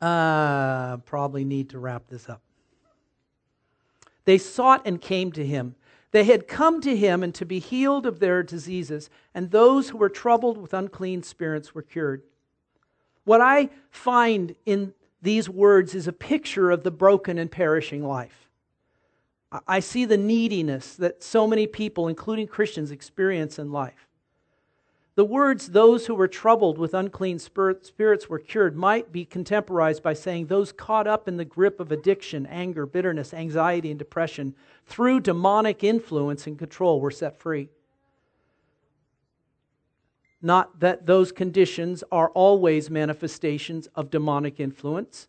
Uh, 0.00 0.96
probably 0.98 1.44
need 1.44 1.70
to 1.70 1.78
wrap 1.78 2.08
this 2.08 2.28
up. 2.28 2.40
They 4.24 4.38
sought 4.38 4.86
and 4.86 5.00
came 5.00 5.32
to 5.32 5.44
him 5.44 5.74
they 6.12 6.24
had 6.24 6.48
come 6.48 6.80
to 6.80 6.96
him 6.96 7.22
and 7.22 7.34
to 7.36 7.46
be 7.46 7.58
healed 7.58 8.06
of 8.06 8.18
their 8.18 8.42
diseases, 8.42 9.10
and 9.34 9.50
those 9.50 9.90
who 9.90 9.98
were 9.98 10.08
troubled 10.08 10.58
with 10.58 10.74
unclean 10.74 11.22
spirits 11.22 11.74
were 11.74 11.82
cured. 11.82 12.22
What 13.24 13.40
I 13.40 13.70
find 13.90 14.54
in 14.66 14.92
these 15.22 15.48
words 15.48 15.94
is 15.94 16.08
a 16.08 16.12
picture 16.12 16.70
of 16.70 16.82
the 16.82 16.90
broken 16.90 17.38
and 17.38 17.50
perishing 17.50 18.04
life. 18.04 18.48
I 19.66 19.80
see 19.80 20.04
the 20.04 20.16
neediness 20.16 20.94
that 20.94 21.22
so 21.22 21.46
many 21.46 21.66
people, 21.66 22.06
including 22.08 22.46
Christians, 22.46 22.90
experience 22.90 23.58
in 23.58 23.72
life. 23.72 24.08
The 25.16 25.24
words, 25.24 25.68
those 25.68 26.06
who 26.06 26.14
were 26.14 26.28
troubled 26.28 26.78
with 26.78 26.94
unclean 26.94 27.38
spirits 27.38 28.28
were 28.28 28.38
cured, 28.38 28.76
might 28.76 29.12
be 29.12 29.24
contemporized 29.24 30.02
by 30.02 30.14
saying 30.14 30.46
those 30.46 30.72
caught 30.72 31.06
up 31.06 31.26
in 31.26 31.36
the 31.36 31.44
grip 31.44 31.80
of 31.80 31.90
addiction, 31.90 32.46
anger, 32.46 32.86
bitterness, 32.86 33.34
anxiety, 33.34 33.90
and 33.90 33.98
depression 33.98 34.54
through 34.86 35.20
demonic 35.20 35.82
influence 35.82 36.46
and 36.46 36.58
control 36.58 37.00
were 37.00 37.10
set 37.10 37.38
free. 37.38 37.68
Not 40.40 40.80
that 40.80 41.06
those 41.06 41.32
conditions 41.32 42.02
are 42.10 42.30
always 42.30 42.88
manifestations 42.88 43.88
of 43.94 44.10
demonic 44.10 44.58
influence, 44.58 45.28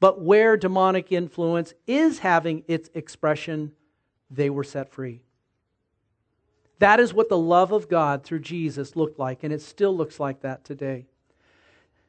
but 0.00 0.22
where 0.22 0.56
demonic 0.56 1.12
influence 1.12 1.74
is 1.86 2.20
having 2.20 2.62
its 2.68 2.88
expression, 2.94 3.72
they 4.30 4.48
were 4.48 4.64
set 4.64 4.90
free. 4.90 5.20
That 6.78 7.00
is 7.00 7.14
what 7.14 7.28
the 7.28 7.38
love 7.38 7.72
of 7.72 7.88
God 7.88 8.24
through 8.24 8.40
Jesus 8.40 8.96
looked 8.96 9.18
like, 9.18 9.42
and 9.42 9.52
it 9.52 9.62
still 9.62 9.96
looks 9.96 10.18
like 10.18 10.40
that 10.40 10.64
today. 10.64 11.06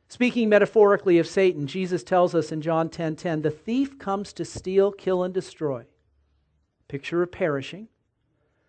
Speaking 0.08 0.49
metaphorically 0.49 1.17
of 1.17 1.28
Satan, 1.28 1.67
Jesus 1.67 2.04
tells 2.04 2.36
us 2.36 2.51
in 2.51 2.62
John 2.62 2.89
10:10, 2.89 3.15
10, 3.15 3.15
10, 3.15 3.41
"The 3.41 3.51
thief 3.51 3.97
comes 3.97 4.34
to 4.34 4.45
steal, 4.45 4.91
kill 4.91 5.23
and 5.23 5.34
destroy." 5.34 5.86
Picture 6.88 7.23
of 7.23 7.32
perishing. 7.32 7.88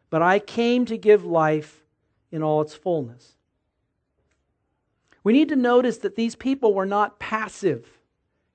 But 0.08 0.22
I 0.22 0.38
came 0.38 0.84
to 0.86 0.96
give 0.96 1.24
life 1.24 1.84
in 2.30 2.42
all 2.42 2.60
its 2.62 2.74
fullness. 2.74 3.36
We 5.22 5.32
need 5.32 5.48
to 5.48 5.56
notice 5.56 5.98
that 5.98 6.14
these 6.14 6.36
people 6.36 6.72
were 6.72 6.86
not 6.86 7.18
passive. 7.18 8.00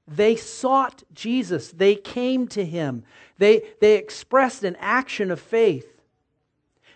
They 0.07 0.35
sought 0.35 1.03
Jesus. 1.13 1.71
They 1.71 1.95
came 1.95 2.47
to 2.49 2.65
him. 2.65 3.03
They, 3.37 3.73
they 3.79 3.97
expressed 3.97 4.63
an 4.63 4.77
action 4.79 5.31
of 5.31 5.39
faith. 5.39 5.90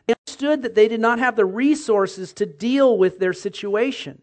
Understood 0.08 0.62
that 0.64 0.76
they 0.76 0.88
did 0.88 1.00
not 1.00 1.20
have 1.20 1.36
the 1.36 1.46
resources 1.46 2.34
to 2.34 2.46
deal 2.46 2.98
with 2.98 3.20
their 3.20 3.34
situation. 3.34 4.22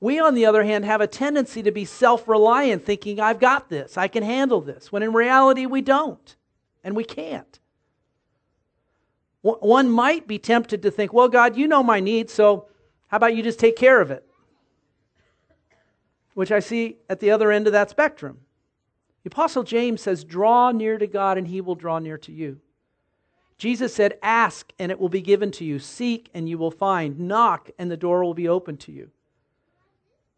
We, 0.00 0.18
on 0.18 0.34
the 0.34 0.46
other 0.46 0.64
hand, 0.64 0.84
have 0.84 1.00
a 1.00 1.06
tendency 1.06 1.62
to 1.62 1.70
be 1.70 1.84
self 1.84 2.26
reliant, 2.26 2.84
thinking, 2.84 3.20
I've 3.20 3.38
got 3.38 3.68
this, 3.68 3.96
I 3.96 4.08
can 4.08 4.24
handle 4.24 4.60
this, 4.60 4.90
when 4.90 5.02
in 5.02 5.12
reality 5.12 5.66
we 5.66 5.80
don't, 5.80 6.34
and 6.82 6.96
we 6.96 7.04
can't. 7.04 7.60
One 9.42 9.90
might 9.90 10.26
be 10.26 10.38
tempted 10.38 10.82
to 10.82 10.90
think, 10.90 11.12
well, 11.12 11.28
God, 11.28 11.56
you 11.56 11.68
know 11.68 11.82
my 11.82 12.00
needs, 12.00 12.32
so 12.32 12.66
how 13.08 13.18
about 13.18 13.36
you 13.36 13.42
just 13.42 13.58
take 13.58 13.76
care 13.76 14.00
of 14.00 14.10
it? 14.10 14.26
Which 16.34 16.50
I 16.50 16.60
see 16.60 16.96
at 17.10 17.20
the 17.20 17.30
other 17.30 17.52
end 17.52 17.66
of 17.66 17.72
that 17.72 17.90
spectrum. 17.90 18.38
The 19.22 19.28
Apostle 19.28 19.62
James 19.62 20.00
says, 20.00 20.24
Draw 20.24 20.72
near 20.72 20.98
to 20.98 21.06
God, 21.06 21.38
and 21.38 21.46
he 21.46 21.60
will 21.60 21.74
draw 21.74 21.98
near 21.98 22.18
to 22.18 22.32
you. 22.32 22.60
Jesus 23.62 23.94
said, 23.94 24.18
Ask 24.24 24.72
and 24.80 24.90
it 24.90 24.98
will 24.98 25.08
be 25.08 25.20
given 25.20 25.52
to 25.52 25.64
you. 25.64 25.78
Seek 25.78 26.28
and 26.34 26.48
you 26.48 26.58
will 26.58 26.72
find. 26.72 27.20
Knock 27.20 27.70
and 27.78 27.88
the 27.88 27.96
door 27.96 28.24
will 28.24 28.34
be 28.34 28.48
open 28.48 28.76
to 28.78 28.90
you. 28.90 29.12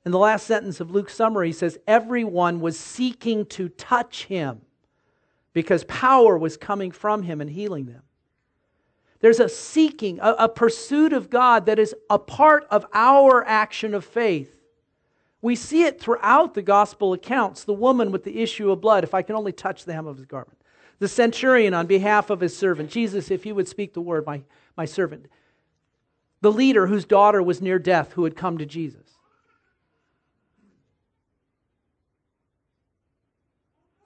In 0.04 0.12
the 0.12 0.18
last 0.18 0.46
sentence 0.46 0.78
of 0.78 0.90
Luke's 0.90 1.14
summary, 1.14 1.46
he 1.46 1.54
says, 1.54 1.78
Everyone 1.86 2.60
was 2.60 2.78
seeking 2.78 3.46
to 3.46 3.70
touch 3.70 4.26
him 4.26 4.60
because 5.54 5.84
power 5.84 6.36
was 6.36 6.58
coming 6.58 6.90
from 6.90 7.22
him 7.22 7.40
and 7.40 7.48
healing 7.48 7.86
them. 7.86 8.02
There's 9.20 9.40
a 9.40 9.48
seeking, 9.48 10.18
a, 10.20 10.32
a, 10.40 10.48
pursuit 10.50 11.14
of 11.14 11.30
God 11.30 11.64
that 11.64 11.78
is 11.78 11.94
a 12.10 12.18
part 12.18 12.66
of 12.70 12.84
our 12.92 13.42
action 13.46 13.94
of 13.94 14.04
faith. 14.04 14.54
We 15.40 15.56
see 15.56 15.84
it 15.84 15.98
throughout 15.98 16.52
the 16.52 16.60
gospel 16.60 17.14
accounts. 17.14 17.64
The 17.64 17.72
woman 17.72 18.12
with 18.12 18.24
the 18.24 18.42
issue 18.42 18.70
of 18.70 18.82
blood, 18.82 19.02
if 19.02 19.14
I 19.14 19.22
can 19.22 19.34
only 19.34 19.52
touch 19.52 19.86
the 19.86 19.94
hem 19.94 20.06
of 20.06 20.18
his 20.18 20.26
garment 20.26 20.58
the 20.98 21.08
centurion 21.08 21.74
on 21.74 21.86
behalf 21.86 22.30
of 22.30 22.40
his 22.40 22.56
servant. 22.56 22.90
Jesus, 22.90 23.30
if 23.30 23.44
you 23.44 23.54
would 23.54 23.68
speak 23.68 23.94
the 23.94 24.00
word, 24.00 24.26
my, 24.26 24.42
my 24.76 24.84
servant. 24.84 25.26
The 26.40 26.52
leader 26.52 26.86
whose 26.86 27.04
daughter 27.04 27.42
was 27.42 27.60
near 27.60 27.78
death 27.78 28.12
who 28.12 28.24
had 28.24 28.36
come 28.36 28.58
to 28.58 28.66
Jesus. 28.66 29.00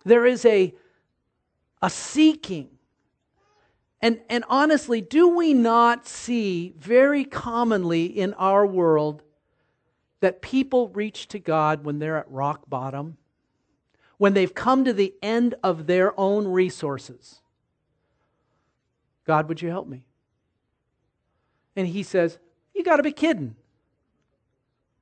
There 0.04 0.24
is 0.24 0.44
a, 0.44 0.74
a 1.82 1.90
seeking. 1.90 2.70
And, 4.00 4.20
and 4.30 4.44
honestly, 4.48 5.00
do 5.00 5.28
we 5.28 5.52
not 5.52 6.06
see 6.06 6.74
very 6.78 7.24
commonly 7.24 8.06
in 8.06 8.32
our 8.34 8.64
world 8.64 9.22
that 10.20 10.40
people 10.40 10.88
reach 10.88 11.28
to 11.28 11.38
God 11.38 11.84
when 11.84 11.98
they're 11.98 12.16
at 12.16 12.30
rock 12.30 12.68
bottom? 12.68 13.18
When 14.18 14.34
they've 14.34 14.54
come 14.54 14.84
to 14.84 14.92
the 14.92 15.14
end 15.22 15.54
of 15.62 15.86
their 15.86 16.18
own 16.18 16.46
resources. 16.46 17.40
God, 19.24 19.48
would 19.48 19.62
you 19.62 19.68
help 19.68 19.88
me? 19.88 20.02
And 21.76 21.86
he 21.86 22.02
says, 22.02 22.38
You 22.74 22.84
got 22.84 22.96
to 22.96 23.02
be 23.02 23.12
kidding. 23.12 23.56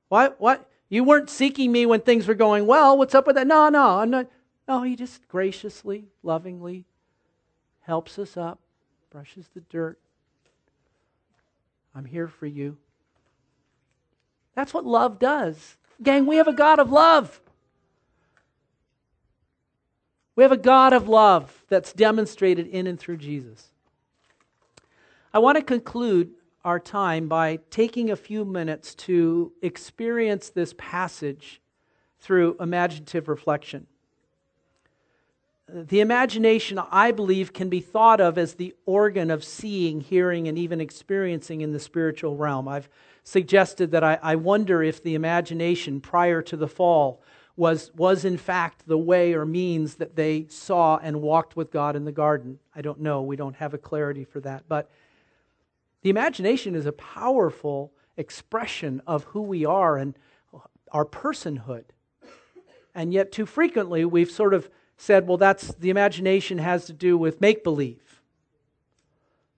What? 0.09 0.39
What? 0.39 0.69
You 0.89 1.03
weren't 1.03 1.29
seeking 1.29 1.71
me 1.71 1.85
when 1.85 2.01
things 2.01 2.27
were 2.27 2.33
going 2.33 2.65
well. 2.65 2.97
What's 2.97 3.15
up 3.15 3.27
with 3.27 3.35
that? 3.35 3.47
No, 3.47 3.67
no, 3.69 3.99
I'm 3.99 4.09
not. 4.09 4.27
No, 4.67 4.83
he 4.83 4.95
just 4.95 5.27
graciously, 5.27 6.05
lovingly 6.23 6.85
helps 7.81 8.19
us 8.19 8.35
up, 8.35 8.59
brushes 9.09 9.47
the 9.53 9.61
dirt. 9.61 9.97
I'm 11.95 12.05
here 12.05 12.27
for 12.27 12.45
you. 12.45 12.77
That's 14.55 14.73
what 14.73 14.85
love 14.85 15.19
does. 15.19 15.77
Gang, 16.03 16.25
we 16.25 16.35
have 16.35 16.47
a 16.47 16.53
God 16.53 16.79
of 16.79 16.91
love. 16.91 17.41
We 20.37 20.43
have 20.43 20.51
a 20.51 20.57
God 20.57 20.93
of 20.93 21.09
love 21.09 21.63
that's 21.67 21.91
demonstrated 21.91 22.67
in 22.67 22.85
and 22.85 22.99
through 22.99 23.17
Jesus. 23.17 23.69
I 25.33 25.39
want 25.39 25.57
to 25.57 25.63
conclude 25.63 26.29
our 26.63 26.79
time 26.79 27.27
by 27.27 27.57
taking 27.71 28.11
a 28.11 28.15
few 28.15 28.45
minutes 28.45 28.93
to 28.95 29.51
experience 29.63 30.49
this 30.49 30.75
passage 30.77 31.59
through 32.19 32.55
imaginative 32.59 33.27
reflection. 33.27 33.87
The 35.67 36.01
imagination, 36.01 36.79
I 36.91 37.11
believe, 37.11 37.51
can 37.51 37.67
be 37.67 37.81
thought 37.81 38.21
of 38.21 38.37
as 38.37 38.53
the 38.53 38.75
organ 38.85 39.31
of 39.31 39.43
seeing, 39.43 40.01
hearing, 40.01 40.47
and 40.47 40.55
even 40.55 40.79
experiencing 40.79 41.61
in 41.61 41.73
the 41.73 41.79
spiritual 41.79 42.37
realm. 42.37 42.67
I've 42.67 42.89
suggested 43.23 43.89
that 43.89 44.03
I, 44.03 44.19
I 44.21 44.35
wonder 44.35 44.83
if 44.83 45.01
the 45.01 45.15
imagination 45.15 45.99
prior 45.99 46.43
to 46.43 46.55
the 46.55 46.67
fall 46.67 47.23
was, 47.57 47.91
was 47.95 48.23
in 48.23 48.37
fact 48.37 48.87
the 48.87 48.97
way 48.97 49.33
or 49.33 49.45
means 49.45 49.95
that 49.95 50.15
they 50.15 50.45
saw 50.47 50.97
and 50.97 51.21
walked 51.21 51.55
with 51.55 51.71
God 51.71 51.95
in 51.95 52.05
the 52.05 52.11
garden. 52.11 52.59
I 52.73 52.81
don't 52.81 53.01
know. 53.01 53.23
We 53.23 53.35
don't 53.35 53.55
have 53.55 53.73
a 53.73 53.79
clarity 53.79 54.23
for 54.23 54.39
that. 54.41 54.65
But 54.69 54.89
the 56.03 56.11
imagination 56.11 56.75
is 56.75 56.85
a 56.85 56.91
powerful 56.93 57.91
expression 58.15 59.01
of 59.07 59.23
who 59.25 59.41
we 59.41 59.65
are 59.65 59.97
and 59.97 60.15
our 60.91 61.03
personhood. 61.03 61.85
And 62.93 63.11
yet, 63.11 63.31
too 63.31 63.45
frequently, 63.45 64.05
we've 64.05 64.31
sort 64.31 64.53
of 64.53 64.69
said, 64.97 65.27
well, 65.27 65.37
that's 65.37 65.73
the 65.75 65.89
imagination 65.89 66.59
has 66.59 66.85
to 66.85 66.93
do 66.93 67.17
with 67.17 67.41
make 67.41 67.63
believe. 67.63 68.21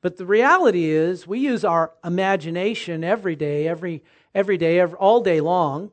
But 0.02 0.18
the 0.18 0.26
reality 0.26 0.86
is, 0.86 1.28
we 1.28 1.40
use 1.40 1.66
our 1.66 1.92
imagination 2.04 3.04
every 3.04 3.36
day, 3.36 3.68
every, 3.68 4.04
every 4.34 4.58
day, 4.58 4.80
every, 4.80 4.98
all 4.98 5.22
day 5.22 5.42
long. 5.42 5.92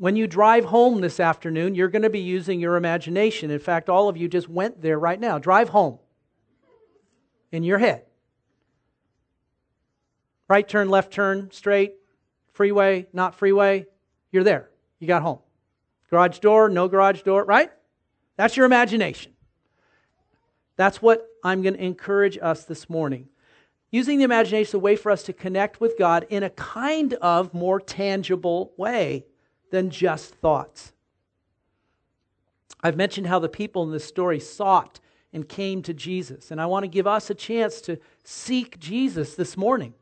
When 0.00 0.16
you 0.16 0.26
drive 0.26 0.64
home 0.64 1.02
this 1.02 1.20
afternoon, 1.20 1.74
you're 1.74 1.90
going 1.90 2.04
to 2.04 2.08
be 2.08 2.20
using 2.20 2.58
your 2.58 2.76
imagination. 2.76 3.50
In 3.50 3.58
fact, 3.58 3.90
all 3.90 4.08
of 4.08 4.16
you 4.16 4.28
just 4.28 4.48
went 4.48 4.80
there 4.80 4.98
right 4.98 5.20
now. 5.20 5.38
Drive 5.38 5.68
home 5.68 5.98
in 7.52 7.64
your 7.64 7.76
head. 7.76 8.06
Right 10.48 10.66
turn, 10.66 10.88
left 10.88 11.12
turn, 11.12 11.50
straight, 11.50 11.96
freeway, 12.54 13.08
not 13.12 13.34
freeway. 13.34 13.84
You're 14.32 14.42
there. 14.42 14.70
You 15.00 15.06
got 15.06 15.20
home. 15.20 15.40
Garage 16.08 16.38
door, 16.38 16.70
no 16.70 16.88
garage 16.88 17.20
door, 17.20 17.44
right? 17.44 17.70
That's 18.38 18.56
your 18.56 18.64
imagination. 18.64 19.32
That's 20.76 21.02
what 21.02 21.28
I'm 21.44 21.60
going 21.60 21.74
to 21.74 21.84
encourage 21.84 22.38
us 22.40 22.64
this 22.64 22.88
morning. 22.88 23.28
Using 23.90 24.16
the 24.16 24.24
imagination 24.24 24.70
is 24.70 24.72
a 24.74 24.78
way 24.78 24.96
for 24.96 25.12
us 25.12 25.24
to 25.24 25.34
connect 25.34 25.78
with 25.78 25.98
God 25.98 26.26
in 26.30 26.42
a 26.42 26.48
kind 26.48 27.12
of 27.20 27.52
more 27.52 27.78
tangible 27.78 28.72
way 28.78 29.26
than 29.70 29.90
just 29.90 30.34
thoughts. 30.36 30.92
I've 32.82 32.96
mentioned 32.96 33.26
how 33.26 33.38
the 33.38 33.48
people 33.48 33.82
in 33.82 33.92
this 33.92 34.04
story 34.04 34.40
sought 34.40 35.00
and 35.32 35.48
came 35.48 35.82
to 35.82 35.94
Jesus, 35.94 36.50
and 36.50 36.60
I 36.60 36.66
want 36.66 36.84
to 36.84 36.88
give 36.88 37.06
us 37.06 37.30
a 37.30 37.34
chance 37.34 37.80
to 37.82 37.98
seek 38.24 38.78
Jesus 38.78 39.34
this 39.34 39.56
morning 39.56 39.94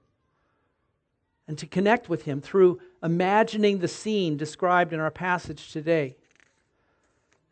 and 1.47 1.59
to 1.59 1.67
connect 1.67 2.09
with 2.09 2.25
him 2.25 2.41
through 2.41 2.81
imagining 3.03 3.79
the 3.79 3.89
scene 3.89 4.37
described 4.37 4.93
in 4.93 5.01
our 5.01 5.11
passage 5.11 5.73
today. 5.73 6.17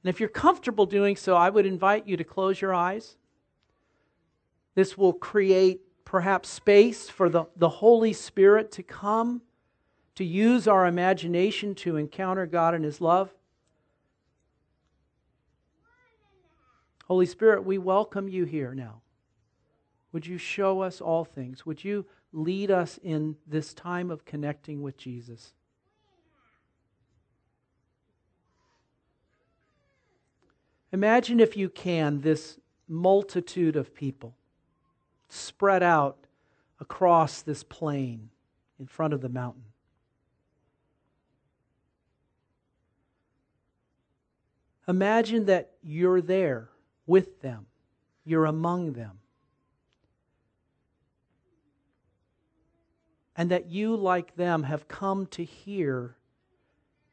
And 0.02 0.10
if 0.10 0.20
you're 0.20 0.28
comfortable 0.28 0.86
doing 0.86 1.16
so, 1.16 1.34
I 1.34 1.50
would 1.50 1.66
invite 1.66 2.06
you 2.06 2.16
to 2.16 2.24
close 2.24 2.60
your 2.60 2.74
eyes. 2.74 3.16
This 4.74 4.96
will 4.96 5.14
create 5.14 5.80
perhaps 6.04 6.48
space 6.48 7.08
for 7.08 7.28
the, 7.28 7.46
the 7.56 7.68
Holy 7.68 8.12
Spirit 8.12 8.70
to 8.72 8.82
come, 8.82 9.42
to 10.16 10.24
use 10.24 10.66
our 10.66 10.86
imagination 10.86 11.74
to 11.76 11.96
encounter 11.96 12.46
God 12.46 12.74
and 12.74 12.84
His 12.84 13.00
love. 13.00 13.32
Holy 17.06 17.26
Spirit, 17.26 17.64
we 17.64 17.78
welcome 17.78 18.28
you 18.28 18.44
here 18.44 18.74
now. 18.74 19.00
Would 20.12 20.26
you 20.26 20.38
show 20.38 20.80
us 20.80 21.00
all 21.00 21.24
things? 21.24 21.64
Would 21.64 21.84
you 21.84 22.06
lead 22.32 22.70
us 22.70 22.98
in 23.02 23.36
this 23.46 23.72
time 23.72 24.10
of 24.10 24.24
connecting 24.24 24.82
with 24.82 24.96
Jesus? 24.96 25.52
Imagine, 30.92 31.40
if 31.40 31.56
you 31.56 31.68
can, 31.68 32.22
this 32.22 32.58
multitude 32.88 33.76
of 33.76 33.94
people 33.94 34.34
spread 35.28 35.82
out 35.82 36.26
across 36.80 37.42
this 37.42 37.62
plain 37.62 38.30
in 38.80 38.86
front 38.86 39.12
of 39.12 39.20
the 39.20 39.28
mountain. 39.28 39.64
Imagine 44.88 45.46
that 45.46 45.72
you're 45.82 46.20
there 46.20 46.70
with 47.06 47.40
them, 47.40 47.66
you're 48.24 48.44
among 48.44 48.92
them. 48.92 49.18
And 53.38 53.50
that 53.50 53.66
you, 53.66 53.94
like 53.96 54.36
them, 54.36 54.62
have 54.62 54.88
come 54.88 55.26
to 55.26 55.44
hear 55.44 56.16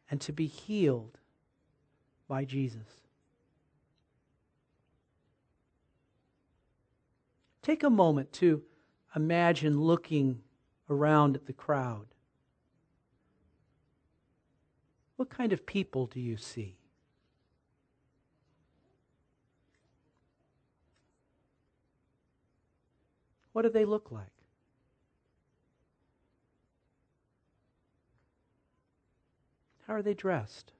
and 0.09 0.21
to 0.21 0.31
be 0.31 0.47
healed 0.47 1.17
by 2.27 2.45
Jesus. 2.45 3.03
Take 7.61 7.83
a 7.83 7.89
moment 7.89 8.31
to 8.33 8.61
imagine 9.15 9.81
looking 9.81 10.41
around 10.89 11.35
at 11.35 11.45
the 11.45 11.53
crowd. 11.53 12.07
What 15.15 15.29
kind 15.29 15.51
of 15.53 15.65
people 15.65 16.05
do 16.05 16.19
you 16.19 16.37
see? 16.37 16.77
What 23.53 23.61
do 23.61 23.69
they 23.69 23.85
look 23.85 24.11
like? 24.11 24.27
How 29.87 29.93
are 29.93 30.01
they 30.01 30.13
dressed? 30.13 30.71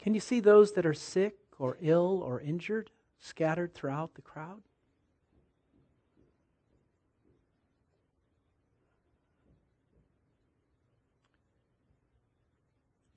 Can 0.00 0.14
you 0.14 0.20
see 0.20 0.40
those 0.40 0.72
that 0.72 0.86
are 0.86 0.94
sick 0.94 1.36
or 1.58 1.76
ill 1.80 2.22
or 2.24 2.40
injured 2.40 2.90
scattered 3.18 3.74
throughout 3.74 4.14
the 4.14 4.22
crowd? 4.22 4.62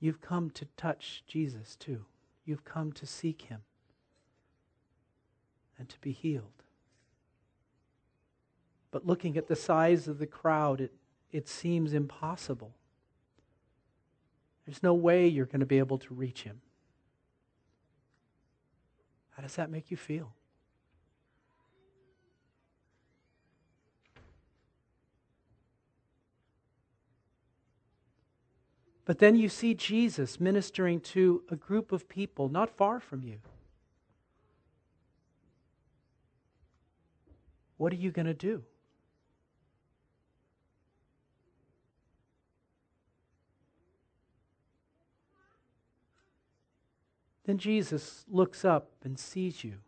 You've 0.00 0.20
come 0.20 0.50
to 0.50 0.64
touch 0.76 1.22
Jesus 1.28 1.76
too. 1.76 2.06
You've 2.44 2.64
come 2.64 2.92
to 2.92 3.06
seek 3.06 3.42
him 3.42 3.60
and 5.78 5.88
to 5.88 5.98
be 6.00 6.12
healed. 6.12 6.62
But 8.90 9.06
looking 9.06 9.36
at 9.36 9.46
the 9.46 9.56
size 9.56 10.08
of 10.08 10.18
the 10.18 10.26
crowd, 10.26 10.80
it, 10.80 10.92
it 11.30 11.48
seems 11.48 11.92
impossible. 11.92 12.74
There's 14.66 14.82
no 14.82 14.94
way 14.94 15.26
you're 15.26 15.46
going 15.46 15.60
to 15.60 15.66
be 15.66 15.78
able 15.78 15.98
to 15.98 16.14
reach 16.14 16.42
him. 16.42 16.60
How 19.30 19.42
does 19.42 19.56
that 19.56 19.70
make 19.70 19.90
you 19.90 19.96
feel? 19.96 20.32
But 29.10 29.18
then 29.18 29.34
you 29.34 29.48
see 29.48 29.74
Jesus 29.74 30.38
ministering 30.38 31.00
to 31.00 31.42
a 31.50 31.56
group 31.56 31.90
of 31.90 32.08
people 32.08 32.48
not 32.48 32.70
far 32.70 33.00
from 33.00 33.24
you. 33.24 33.38
What 37.76 37.92
are 37.92 37.96
you 37.96 38.12
going 38.12 38.26
to 38.26 38.34
do? 38.34 38.62
Then 47.46 47.58
Jesus 47.58 48.24
looks 48.30 48.64
up 48.64 48.92
and 49.02 49.18
sees 49.18 49.64
you. 49.64 49.78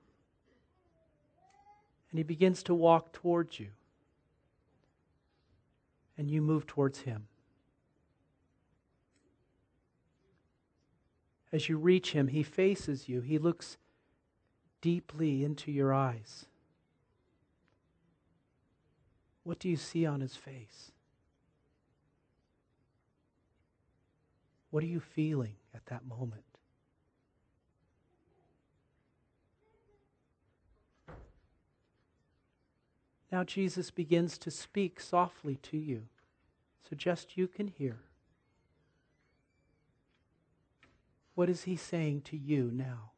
And 2.10 2.18
he 2.18 2.24
begins 2.24 2.64
to 2.64 2.74
walk 2.74 3.12
towards 3.12 3.60
you. 3.60 3.68
And 6.18 6.28
you 6.28 6.42
move 6.42 6.66
towards 6.66 7.02
him. 7.02 7.28
As 11.52 11.68
you 11.68 11.76
reach 11.76 12.12
him, 12.12 12.28
he 12.28 12.42
faces 12.42 13.08
you, 13.08 13.20
he 13.20 13.38
looks 13.38 13.76
deeply 14.80 15.44
into 15.44 15.70
your 15.70 15.92
eyes. 15.92 16.46
What 19.44 19.58
do 19.58 19.68
you 19.68 19.76
see 19.76 20.06
on 20.06 20.20
his 20.20 20.34
face? 20.34 20.92
What 24.70 24.82
are 24.82 24.86
you 24.86 25.00
feeling 25.00 25.56
at 25.74 25.84
that 25.86 26.06
moment? 26.06 26.44
Now 33.30 33.44
Jesus 33.44 33.90
begins 33.90 34.38
to 34.38 34.50
speak 34.50 35.00
softly 35.00 35.56
to 35.56 35.76
you, 35.76 36.04
so 36.88 36.96
just 36.96 37.36
you 37.36 37.48
can 37.48 37.68
hear. 37.68 37.98
What 41.34 41.48
is 41.48 41.64
he 41.64 41.76
saying 41.76 42.22
to 42.22 42.36
you 42.36 42.70
now? 42.72 43.11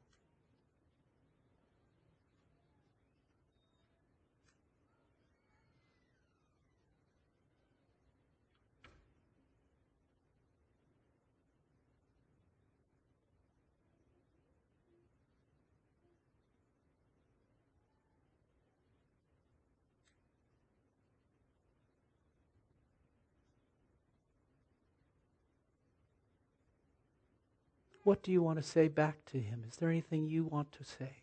What 28.05 28.23
do 28.23 28.31
you 28.31 28.43
want 28.43 28.59
to 28.59 28.63
say 28.63 28.89
back 28.89 29.25
to 29.33 29.41
him? 29.41 29.65
Is 29.69 29.77
there 29.77 29.89
anything 29.89 30.27
you 30.27 30.45
want 30.45 30.71
to 30.73 30.85
say 30.85 31.17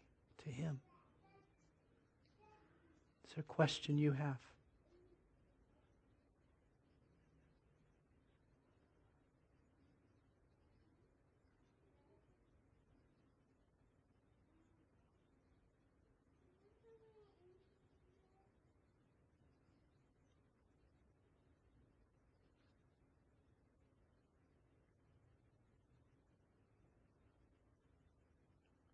to 0.43 0.49
him? 0.49 0.81
Is 3.27 3.35
there 3.35 3.41
a 3.47 3.53
question 3.53 3.97
you 3.97 4.11
have? 4.13 4.39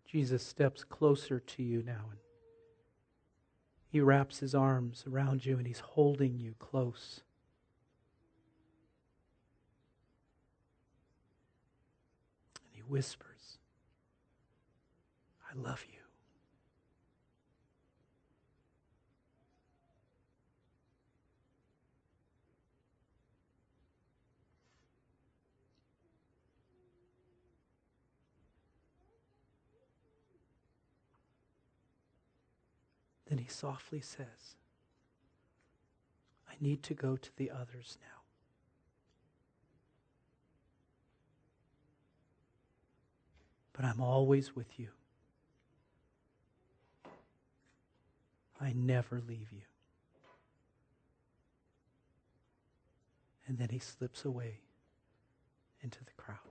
Jesus 0.07 0.41
steps 0.41 0.83
closer 0.83 1.39
to 1.39 1.63
you 1.63 1.83
now. 1.85 2.05
And 2.09 2.19
he 3.89 3.99
wraps 3.99 4.39
his 4.39 4.55
arms 4.55 5.03
around 5.11 5.45
you 5.45 5.57
and 5.57 5.67
he's 5.67 5.79
holding 5.79 6.39
you 6.39 6.55
close. 6.59 7.21
And 12.63 12.73
he 12.73 12.81
whispers, 12.81 13.57
I 15.51 15.59
love 15.59 15.85
you. 15.91 15.96
Then 33.29 33.39
he 33.39 33.47
softly 33.47 33.99
says, 33.99 34.55
I 36.49 36.53
need 36.61 36.81
to 36.83 36.93
go 36.93 37.17
to 37.17 37.29
the 37.35 37.51
others 37.51 37.97
now. 38.01 38.21
But 43.73 43.85
I'm 43.85 44.01
always 44.01 44.55
with 44.55 44.79
you. 44.79 44.87
I 48.59 48.73
never 48.73 49.21
leave 49.27 49.51
you. 49.51 49.61
And 53.47 53.57
then 53.57 53.69
he 53.69 53.79
slips 53.79 54.25
away 54.25 54.61
into 55.83 55.99
the 56.03 56.11
crowd. 56.17 56.46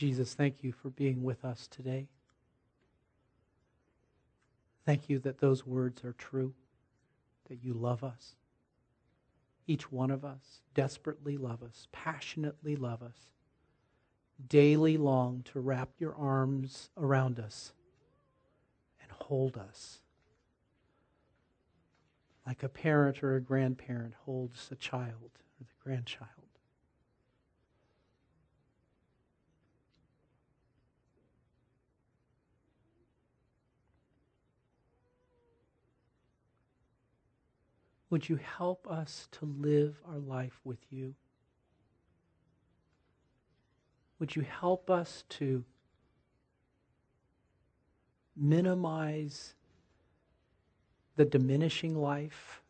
Jesus, 0.00 0.32
thank 0.32 0.64
you 0.64 0.72
for 0.72 0.88
being 0.88 1.22
with 1.22 1.44
us 1.44 1.68
today. 1.70 2.08
Thank 4.86 5.10
you 5.10 5.18
that 5.18 5.40
those 5.40 5.66
words 5.66 6.06
are 6.06 6.14
true, 6.14 6.54
that 7.50 7.62
you 7.62 7.74
love 7.74 8.02
us. 8.02 8.34
Each 9.66 9.92
one 9.92 10.10
of 10.10 10.24
us 10.24 10.62
desperately 10.72 11.36
love 11.36 11.62
us, 11.62 11.86
passionately 11.92 12.76
love 12.76 13.02
us, 13.02 13.18
daily 14.48 14.96
long 14.96 15.42
to 15.52 15.60
wrap 15.60 15.90
your 15.98 16.14
arms 16.14 16.88
around 16.96 17.38
us 17.38 17.74
and 19.02 19.12
hold 19.12 19.58
us 19.58 19.98
like 22.46 22.62
a 22.62 22.70
parent 22.70 23.22
or 23.22 23.36
a 23.36 23.40
grandparent 23.42 24.14
holds 24.24 24.70
a 24.72 24.76
child 24.76 25.30
or 25.60 25.66
the 25.66 25.84
grandchild. 25.84 26.39
Would 38.10 38.28
you 38.28 38.36
help 38.36 38.88
us 38.90 39.28
to 39.32 39.46
live 39.46 40.00
our 40.06 40.18
life 40.18 40.60
with 40.64 40.80
you? 40.90 41.14
Would 44.18 44.36
you 44.36 44.42
help 44.42 44.90
us 44.90 45.24
to 45.30 45.64
minimize 48.36 49.54
the 51.16 51.24
diminishing 51.24 51.96
life 51.96 52.62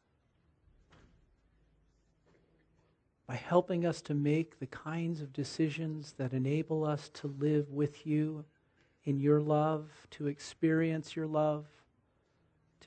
by 3.27 3.37
helping 3.37 3.87
us 3.87 4.03
to 4.03 4.15
make 4.15 4.59
the 4.59 4.67
kinds 4.67 5.21
of 5.21 5.33
decisions 5.33 6.15
that 6.19 6.33
enable 6.33 6.85
us 6.85 7.09
to 7.11 7.29
live 7.29 7.71
with 7.71 8.07
you 8.07 8.45
in 9.05 9.21
your 9.21 9.41
love, 9.41 9.89
to 10.11 10.27
experience 10.27 11.17
your 11.17 11.27
love? 11.27 11.65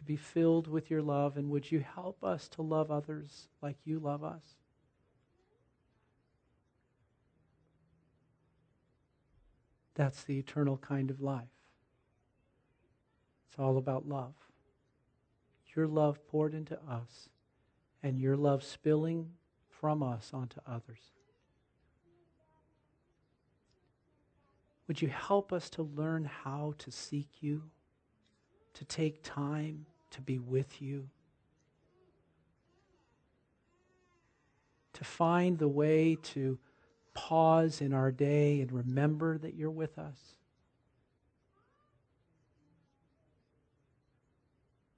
Be 0.06 0.16
filled 0.16 0.68
with 0.68 0.90
your 0.90 1.02
love, 1.02 1.38
and 1.38 1.50
would 1.50 1.72
you 1.72 1.80
help 1.80 2.24
us 2.24 2.48
to 2.50 2.62
love 2.62 2.92
others 2.92 3.48
like 3.62 3.78
you 3.86 4.00
love 4.00 4.24
us? 4.24 4.44
That's 9.96 10.24
the 10.24 10.40
eternal 10.40 10.78
kind 10.78 11.12
of 11.12 11.22
life. 11.22 11.48
It's 13.48 13.60
all 13.60 13.78
about 13.78 14.08
love. 14.08 14.34
Your 15.76 15.88
love 15.88 16.28
poured 16.28 16.54
into 16.54 16.78
us, 16.90 17.30
and 18.02 18.20
your 18.20 18.36
love 18.36 18.64
spilling 18.64 19.30
from 19.70 20.02
us 20.02 20.32
onto 20.34 20.60
others. 20.68 21.12
Would 24.88 25.02
you 25.02 25.08
help 25.08 25.54
us 25.54 25.70
to 25.72 25.84
learn 25.84 26.26
how 26.26 26.74
to 26.80 26.92
seek 26.92 27.30
you? 27.42 27.64
to 28.74 28.86
take 28.86 29.24
time 29.24 29.86
to 30.14 30.22
be 30.22 30.40
with 30.40 30.82
you, 30.82 31.10
to 34.94 35.04
find 35.04 35.60
the 35.60 35.68
way 35.68 36.18
to 36.22 36.58
pause 37.14 37.82
in 37.82 37.94
our 37.94 38.12
day 38.12 38.62
and 38.62 38.72
remember 38.72 39.38
that 39.38 39.56
you're 39.56 39.70
with 39.70 39.98
us. 39.98 40.18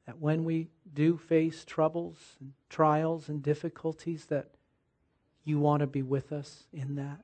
That 0.05 0.19
when 0.19 0.43
we 0.43 0.67
do 0.93 1.17
face 1.17 1.65
troubles 1.65 2.17
and 2.39 2.53
trials 2.69 3.27
and 3.27 3.41
difficulties, 3.41 4.25
that 4.25 4.51
you 5.43 5.59
want 5.59 5.81
to 5.81 5.87
be 5.87 6.03
with 6.03 6.31
us 6.31 6.65
in 6.71 6.95
that. 6.95 7.23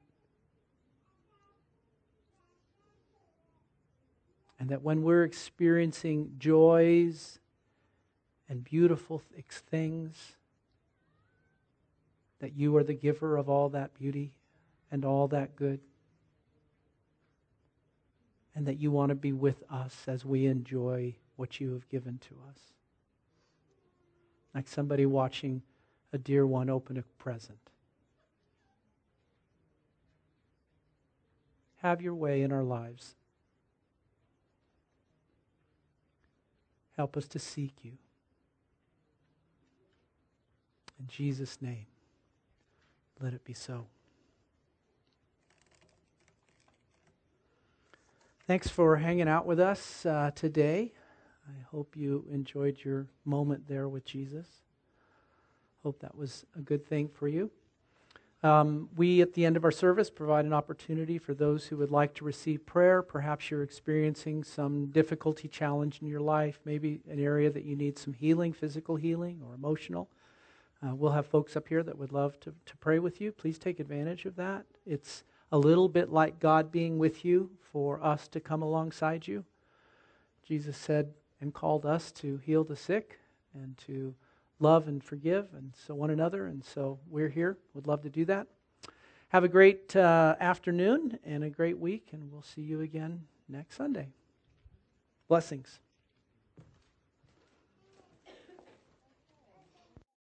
And 4.59 4.69
that 4.69 4.81
when 4.81 5.03
we're 5.03 5.23
experiencing 5.23 6.35
joys 6.37 7.39
and 8.51 8.63
beautiful 8.65 9.23
things, 9.71 10.33
that 12.41 12.55
you 12.55 12.77
are 12.77 12.83
the 12.83 12.93
giver 12.93 13.37
of 13.37 13.49
all 13.49 13.69
that 13.69 13.95
beauty 13.95 14.33
and 14.91 15.05
all 15.05 15.27
that 15.29 15.55
good. 15.55 15.79
and 18.55 18.67
that 18.67 18.79
you 18.79 18.91
want 18.91 19.09
to 19.09 19.15
be 19.15 19.33
with 19.33 19.63
us 19.71 20.03
as 20.07 20.25
we 20.25 20.45
enjoy 20.45 21.15
what 21.37 21.59
you 21.59 21.73
have 21.73 21.87
given 21.89 22.19
to 22.19 22.35
us. 22.49 22.59
Like 24.53 24.67
somebody 24.67 25.05
watching 25.05 25.61
a 26.13 26.17
dear 26.17 26.45
one 26.45 26.69
open 26.69 26.97
a 26.97 27.03
present. 27.17 27.59
Have 31.77 32.01
your 32.01 32.15
way 32.15 32.41
in 32.41 32.51
our 32.51 32.63
lives. 32.63 33.15
Help 36.97 37.17
us 37.17 37.27
to 37.29 37.39
seek 37.39 37.73
you. 37.83 37.93
In 41.01 41.07
Jesus' 41.07 41.59
name, 41.61 41.87
let 43.19 43.33
it 43.33 43.43
be 43.43 43.53
so. 43.53 43.87
Thanks 48.45 48.67
for 48.67 48.97
hanging 48.97 49.27
out 49.27 49.47
with 49.47 49.59
us 49.59 50.05
uh, 50.05 50.29
today. 50.35 50.93
I 51.47 51.63
hope 51.71 51.95
you 51.97 52.25
enjoyed 52.31 52.77
your 52.83 53.07
moment 53.25 53.67
there 53.67 53.89
with 53.89 54.05
Jesus. 54.05 54.45
Hope 55.81 55.99
that 56.01 56.15
was 56.15 56.45
a 56.55 56.61
good 56.61 56.85
thing 56.85 57.09
for 57.09 57.27
you. 57.27 57.49
Um, 58.43 58.87
we, 58.95 59.21
at 59.21 59.33
the 59.33 59.43
end 59.43 59.57
of 59.57 59.65
our 59.65 59.71
service, 59.71 60.11
provide 60.11 60.45
an 60.45 60.53
opportunity 60.53 61.17
for 61.17 61.33
those 61.33 61.65
who 61.65 61.77
would 61.77 61.89
like 61.89 62.13
to 62.15 62.25
receive 62.25 62.63
prayer. 62.67 63.01
Perhaps 63.01 63.49
you're 63.49 63.63
experiencing 63.63 64.43
some 64.43 64.87
difficulty, 64.87 65.47
challenge 65.47 65.99
in 65.99 66.07
your 66.07 66.21
life, 66.21 66.59
maybe 66.63 67.01
an 67.09 67.19
area 67.19 67.49
that 67.49 67.65
you 67.65 67.75
need 67.75 67.97
some 67.97 68.13
healing, 68.13 68.53
physical 68.53 68.97
healing 68.97 69.41
or 69.47 69.55
emotional. 69.55 70.07
Uh, 70.83 70.95
we'll 70.95 71.11
have 71.11 71.27
folks 71.27 71.55
up 71.55 71.67
here 71.67 71.83
that 71.83 71.97
would 71.97 72.11
love 72.11 72.39
to, 72.39 72.53
to 72.65 72.77
pray 72.77 72.99
with 72.99 73.21
you. 73.21 73.31
Please 73.31 73.59
take 73.59 73.79
advantage 73.79 74.25
of 74.25 74.35
that. 74.35 74.65
It's 74.85 75.23
a 75.51 75.57
little 75.57 75.89
bit 75.89 76.11
like 76.11 76.39
God 76.39 76.71
being 76.71 76.97
with 76.97 77.23
you 77.23 77.51
for 77.71 78.03
us 78.03 78.27
to 78.29 78.39
come 78.39 78.61
alongside 78.61 79.27
you. 79.27 79.45
Jesus 80.43 80.77
said 80.77 81.13
and 81.39 81.53
called 81.53 81.85
us 81.85 82.11
to 82.13 82.37
heal 82.37 82.63
the 82.63 82.75
sick 82.75 83.19
and 83.53 83.77
to 83.79 84.15
love 84.59 84.87
and 84.87 85.03
forgive 85.03 85.47
and 85.55 85.73
so 85.85 85.93
one 85.93 86.09
another. 86.09 86.47
And 86.47 86.63
so 86.63 86.99
we're 87.09 87.29
here. 87.29 87.57
Would 87.73 87.87
love 87.87 88.01
to 88.03 88.09
do 88.09 88.25
that. 88.25 88.47
Have 89.29 89.43
a 89.43 89.49
great 89.49 89.95
uh, 89.95 90.35
afternoon 90.39 91.17
and 91.23 91.43
a 91.43 91.49
great 91.49 91.77
week, 91.77 92.09
and 92.11 92.29
we'll 92.31 92.41
see 92.41 92.61
you 92.61 92.81
again 92.81 93.21
next 93.47 93.77
Sunday. 93.77 94.09
Blessings. 95.29 95.79